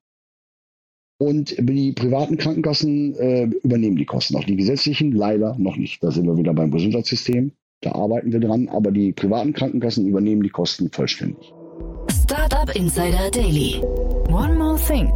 Und 1.18 1.56
die 1.58 1.92
privaten 1.92 2.36
Krankenkassen 2.36 3.14
äh, 3.14 3.44
übernehmen 3.62 3.96
die 3.96 4.04
Kosten. 4.04 4.36
Auch 4.36 4.44
die 4.44 4.56
gesetzlichen 4.56 5.12
leider 5.12 5.56
noch 5.58 5.76
nicht. 5.76 6.02
Da 6.02 6.10
sind 6.10 6.26
wir 6.26 6.36
wieder 6.36 6.52
beim 6.52 6.70
Gesundheitssystem. 6.70 7.52
Da 7.80 7.92
arbeiten 7.92 8.32
wir 8.32 8.40
dran. 8.40 8.68
Aber 8.68 8.90
die 8.90 9.12
privaten 9.12 9.52
Krankenkassen 9.52 10.06
übernehmen 10.06 10.42
die 10.42 10.50
Kosten 10.50 10.90
vollständig. 10.90 11.52
Startup 12.24 12.74
Insider 12.76 13.30
Daily. 13.30 13.80
One 14.28 14.54
more 14.56 14.78
thing. 14.78 15.10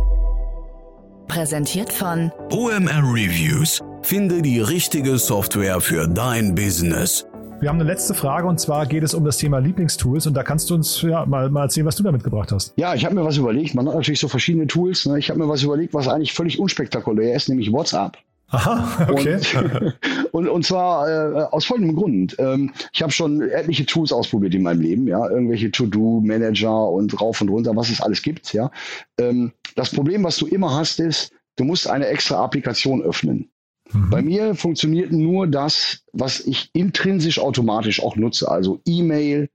Präsentiert 1.29 1.93
von 1.93 2.33
OMR 2.51 3.03
Reviews. 3.15 3.81
Finde 4.03 4.43
die 4.43 4.61
richtige 4.61 5.19
Software 5.19 5.81
für 5.81 6.09
dein 6.09 6.55
Business. 6.55 7.27
Wir 7.61 7.69
haben 7.69 7.79
eine 7.79 7.85
letzte 7.85 8.15
Frage 8.15 8.49
und 8.49 8.59
zwar 8.59 8.87
geht 8.87 9.03
es 9.03 9.13
um 9.13 9.23
das 9.23 9.37
Thema 9.37 9.59
Lieblingstools 9.59 10.27
und 10.27 10.33
da 10.33 10.43
kannst 10.43 10.71
du 10.71 10.75
uns 10.75 11.03
ja, 11.03 11.27
mal, 11.27 11.51
mal 11.51 11.65
erzählen, 11.65 11.85
was 11.85 11.95
du 11.95 12.03
da 12.03 12.11
mitgebracht 12.11 12.51
hast. 12.53 12.73
Ja, 12.77 12.95
ich 12.95 13.05
habe 13.05 13.15
mir 13.15 13.23
was 13.23 13.37
überlegt. 13.37 13.75
Man 13.75 13.87
hat 13.87 13.97
natürlich 13.97 14.19
so 14.19 14.29
verschiedene 14.29 14.67
Tools. 14.67 15.05
Ne? 15.05 15.19
Ich 15.19 15.29
habe 15.29 15.39
mir 15.39 15.47
was 15.47 15.63
überlegt, 15.63 15.93
was 15.93 16.09
eigentlich 16.09 16.33
völlig 16.33 16.59
unspektakulär 16.59 17.35
ist, 17.35 17.51
nämlich 17.51 17.71
WhatsApp. 17.71 18.17
Aha, 18.49 19.07
okay. 19.11 19.39
Und, 19.59 19.95
und, 20.33 20.49
und 20.49 20.65
zwar 20.65 21.09
äh, 21.09 21.43
aus 21.51 21.67
folgendem 21.67 21.97
Grund. 21.97 22.35
Ähm, 22.39 22.73
ich 22.95 23.03
habe 23.03 23.13
schon 23.13 23.43
etliche 23.43 23.85
Tools 23.85 24.11
ausprobiert 24.11 24.55
in 24.55 24.63
meinem 24.63 24.81
Leben, 24.81 25.07
ja, 25.07 25.29
irgendwelche 25.29 25.71
To-Do-Manager 25.71 26.89
und 26.89 27.21
rauf 27.21 27.43
und 27.43 27.51
runter, 27.51 27.77
was 27.77 27.91
es 27.91 28.01
alles 28.01 28.23
gibt, 28.23 28.55
ja. 28.55 28.71
Ähm, 29.19 29.53
das 29.77 29.91
Problem, 29.91 30.25
was 30.25 30.39
du 30.39 30.47
immer 30.47 30.75
hast, 30.75 30.99
ist, 30.99 31.33
du 31.57 31.65
musst 31.65 31.91
eine 31.91 32.07
extra 32.07 32.43
Applikation 32.43 33.03
öffnen. 33.03 33.51
Mhm. 33.93 34.11
Bei 34.11 34.23
mir 34.23 34.55
funktioniert 34.55 35.13
nur 35.13 35.47
das, 35.47 36.05
was 36.13 36.41
ich 36.41 36.71
intrinsisch 36.73 37.39
automatisch 37.39 38.03
auch 38.03 38.17
nutze, 38.17 38.51
also 38.51 38.81
E-Mail, 38.87 39.49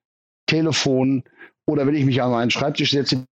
Telefon 0.48 1.24
oder 1.66 1.88
wenn 1.88 1.96
ich 1.96 2.06
mich 2.06 2.22
an 2.22 2.32
meinen 2.32 2.52
Schreibtisch 2.52 2.92
setze, 2.92 3.26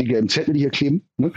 im 0.00 0.28
Zettel 0.28 0.54
hier 0.54 0.70
kleben. 0.70 1.02
Ne? 1.16 1.32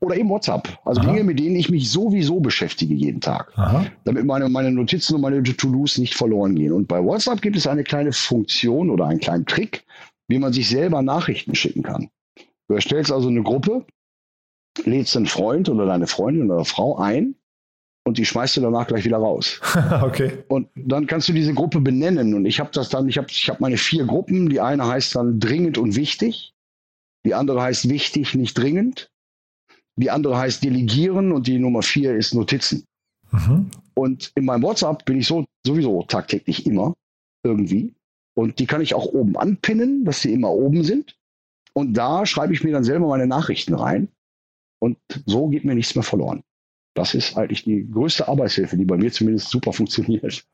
Oder 0.00 0.16
eben 0.16 0.28
WhatsApp. 0.28 0.78
Also 0.84 1.00
Aha. 1.00 1.10
Dinge, 1.10 1.24
mit 1.24 1.38
denen 1.40 1.56
ich 1.56 1.68
mich 1.68 1.90
sowieso 1.90 2.38
beschäftige 2.38 2.94
jeden 2.94 3.20
Tag. 3.20 3.52
Aha. 3.56 3.86
Damit 4.04 4.24
meine, 4.24 4.48
meine 4.48 4.70
Notizen 4.70 5.16
und 5.16 5.20
meine 5.20 5.42
To-Dos 5.42 5.98
nicht 5.98 6.14
verloren 6.14 6.54
gehen. 6.54 6.72
Und 6.72 6.86
bei 6.86 7.02
WhatsApp 7.02 7.42
gibt 7.42 7.56
es 7.56 7.66
eine 7.66 7.82
kleine 7.82 8.12
Funktion 8.12 8.90
oder 8.90 9.06
einen 9.06 9.18
kleinen 9.18 9.46
Trick, 9.46 9.84
wie 10.28 10.38
man 10.38 10.52
sich 10.52 10.68
selber 10.68 11.02
Nachrichten 11.02 11.56
schicken 11.56 11.82
kann. 11.82 12.08
Du 12.68 12.74
erstellst 12.74 13.10
also 13.10 13.28
eine 13.28 13.42
Gruppe, 13.42 13.84
lädst 14.84 15.16
einen 15.16 15.26
Freund 15.26 15.68
oder 15.68 15.86
deine 15.86 16.06
Freundin 16.06 16.50
oder 16.50 16.64
Frau 16.64 16.98
ein 16.98 17.34
und 18.08 18.16
die 18.16 18.24
schmeißt 18.24 18.56
du 18.56 18.62
danach 18.62 18.86
gleich 18.86 19.04
wieder 19.04 19.18
raus. 19.18 19.60
okay. 20.02 20.38
Und 20.48 20.68
dann 20.74 21.06
kannst 21.06 21.28
du 21.28 21.34
diese 21.34 21.52
Gruppe 21.52 21.78
benennen. 21.78 22.32
Und 22.32 22.46
ich 22.46 22.58
habe 22.58 22.70
das 22.72 22.88
dann, 22.88 23.06
ich 23.06 23.18
habe 23.18 23.28
ich 23.30 23.50
hab 23.50 23.60
meine 23.60 23.76
vier 23.76 24.06
Gruppen. 24.06 24.48
Die 24.48 24.60
eine 24.60 24.86
heißt 24.86 25.14
dann 25.14 25.38
dringend 25.38 25.76
und 25.76 25.94
wichtig. 25.94 26.54
Die 27.26 27.34
andere 27.34 27.60
heißt 27.60 27.90
wichtig, 27.90 28.34
nicht 28.34 28.56
dringend. 28.56 29.10
Die 29.96 30.10
andere 30.10 30.38
heißt 30.38 30.64
delegieren 30.64 31.32
und 31.32 31.46
die 31.46 31.58
Nummer 31.58 31.82
vier 31.82 32.14
ist 32.14 32.34
Notizen. 32.34 32.84
Mhm. 33.30 33.70
Und 33.92 34.32
in 34.34 34.46
meinem 34.46 34.62
WhatsApp 34.62 35.04
bin 35.04 35.18
ich 35.18 35.26
so 35.26 35.44
sowieso 35.66 36.02
tagtäglich 36.04 36.64
immer 36.64 36.94
irgendwie. 37.44 37.94
Und 38.34 38.58
die 38.58 38.66
kann 38.66 38.80
ich 38.80 38.94
auch 38.94 39.04
oben 39.04 39.36
anpinnen, 39.36 40.06
dass 40.06 40.22
sie 40.22 40.32
immer 40.32 40.50
oben 40.50 40.82
sind. 40.82 41.14
Und 41.74 41.92
da 41.92 42.24
schreibe 42.24 42.54
ich 42.54 42.64
mir 42.64 42.72
dann 42.72 42.84
selber 42.84 43.08
meine 43.08 43.26
Nachrichten 43.26 43.74
rein. 43.74 44.08
Und 44.80 44.96
so 45.26 45.48
geht 45.48 45.66
mir 45.66 45.74
nichts 45.74 45.94
mehr 45.94 46.04
verloren. 46.04 46.42
Das 46.98 47.14
ist 47.14 47.36
eigentlich 47.36 47.62
die 47.62 47.86
größte 47.92 48.26
Arbeitshilfe, 48.26 48.76
die 48.76 48.84
bei 48.84 48.96
mir 48.96 49.12
zumindest 49.12 49.50
super 49.50 49.72
funktioniert. 49.72 50.44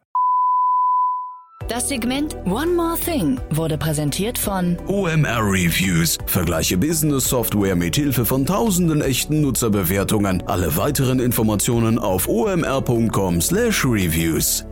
Das 1.68 1.88
Segment 1.88 2.36
One 2.44 2.72
More 2.76 2.98
Thing 2.98 3.40
wurde 3.48 3.78
präsentiert 3.78 4.36
von 4.36 4.76
OMR 4.86 5.40
Reviews. 5.40 6.18
Vergleiche 6.26 6.76
Business 6.76 7.30
Software 7.30 7.76
mit 7.76 7.96
Hilfe 7.96 8.26
von 8.26 8.44
tausenden 8.44 9.00
echten 9.00 9.40
Nutzerbewertungen. 9.40 10.42
Alle 10.46 10.76
weiteren 10.76 11.18
Informationen 11.18 11.98
auf 11.98 12.28
omr.com/reviews. 12.28 14.66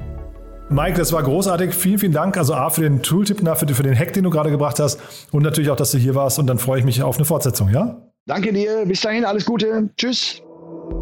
Mike, 0.68 0.98
das 0.98 1.14
war 1.14 1.22
großartig. 1.22 1.74
Vielen, 1.74 1.98
vielen 1.98 2.12
Dank. 2.12 2.37
Also 2.37 2.52
A 2.52 2.68
für 2.68 2.82
den 2.82 3.00
Tooltip, 3.00 3.38
für, 3.38 3.74
für 3.74 3.82
den 3.82 3.98
Hack, 3.98 4.12
den 4.12 4.24
du 4.24 4.30
gerade 4.30 4.50
gebracht 4.50 4.78
hast 4.78 5.00
und 5.30 5.42
natürlich 5.42 5.70
auch, 5.70 5.76
dass 5.76 5.92
du 5.92 5.96
hier 5.96 6.14
warst 6.14 6.38
und 6.38 6.46
dann 6.46 6.58
freue 6.58 6.80
ich 6.80 6.85
mich 6.85 7.02
auf 7.02 7.16
eine 7.16 7.24
Fortsetzung, 7.24 7.70
ja? 7.70 7.96
Danke 8.26 8.52
dir. 8.52 8.85
Bis 8.85 9.00
dahin, 9.00 9.24
alles 9.24 9.46
Gute. 9.46 9.88
Tschüss. 9.96 10.42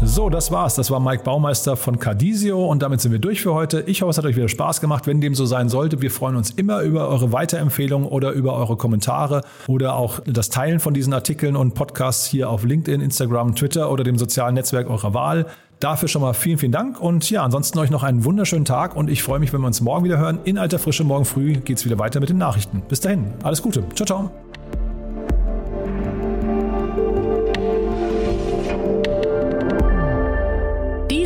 So, 0.00 0.30
das 0.30 0.52
war's. 0.52 0.76
Das 0.76 0.92
war 0.92 1.00
Mike 1.00 1.24
Baumeister 1.24 1.76
von 1.76 1.98
Cardisio 1.98 2.64
und 2.64 2.82
damit 2.82 3.00
sind 3.00 3.10
wir 3.10 3.18
durch 3.18 3.42
für 3.42 3.52
heute. 3.52 3.80
Ich 3.86 4.00
hoffe, 4.00 4.10
es 4.10 4.18
hat 4.18 4.24
euch 4.24 4.36
wieder 4.36 4.48
Spaß 4.48 4.80
gemacht. 4.80 5.08
Wenn 5.08 5.20
dem 5.20 5.34
so 5.34 5.44
sein 5.44 5.68
sollte, 5.68 6.00
wir 6.00 6.12
freuen 6.12 6.36
uns 6.36 6.50
immer 6.50 6.82
über 6.82 7.08
eure 7.08 7.32
Weiterempfehlungen 7.32 8.08
oder 8.08 8.30
über 8.30 8.54
eure 8.54 8.76
Kommentare 8.76 9.42
oder 9.66 9.96
auch 9.96 10.20
das 10.24 10.50
Teilen 10.50 10.78
von 10.78 10.94
diesen 10.94 11.12
Artikeln 11.12 11.56
und 11.56 11.74
Podcasts 11.74 12.26
hier 12.26 12.48
auf 12.48 12.62
LinkedIn, 12.64 13.00
Instagram, 13.00 13.56
Twitter 13.56 13.90
oder 13.90 14.04
dem 14.04 14.18
sozialen 14.18 14.54
Netzwerk 14.54 14.88
eurer 14.88 15.14
Wahl. 15.14 15.46
Dafür 15.80 16.08
schon 16.08 16.22
mal 16.22 16.32
vielen, 16.32 16.58
vielen 16.58 16.72
Dank 16.72 17.00
und 17.00 17.28
ja, 17.30 17.44
ansonsten 17.44 17.78
euch 17.78 17.90
noch 17.90 18.02
einen 18.02 18.24
wunderschönen 18.24 18.64
Tag 18.64 18.96
und 18.96 19.10
ich 19.10 19.22
freue 19.22 19.38
mich, 19.38 19.52
wenn 19.52 19.60
wir 19.60 19.68
uns 19.68 19.80
morgen 19.80 20.04
wieder 20.04 20.18
hören. 20.18 20.40
In 20.44 20.58
alter 20.58 20.78
Frische, 20.78 21.04
morgen 21.04 21.24
früh 21.24 21.54
geht's 21.54 21.84
wieder 21.84 21.98
weiter 21.98 22.20
mit 22.20 22.28
den 22.28 22.38
Nachrichten. 22.38 22.82
Bis 22.88 23.00
dahin, 23.00 23.32
alles 23.42 23.62
Gute. 23.62 23.84
Ciao, 23.94 24.06
ciao. 24.06 24.47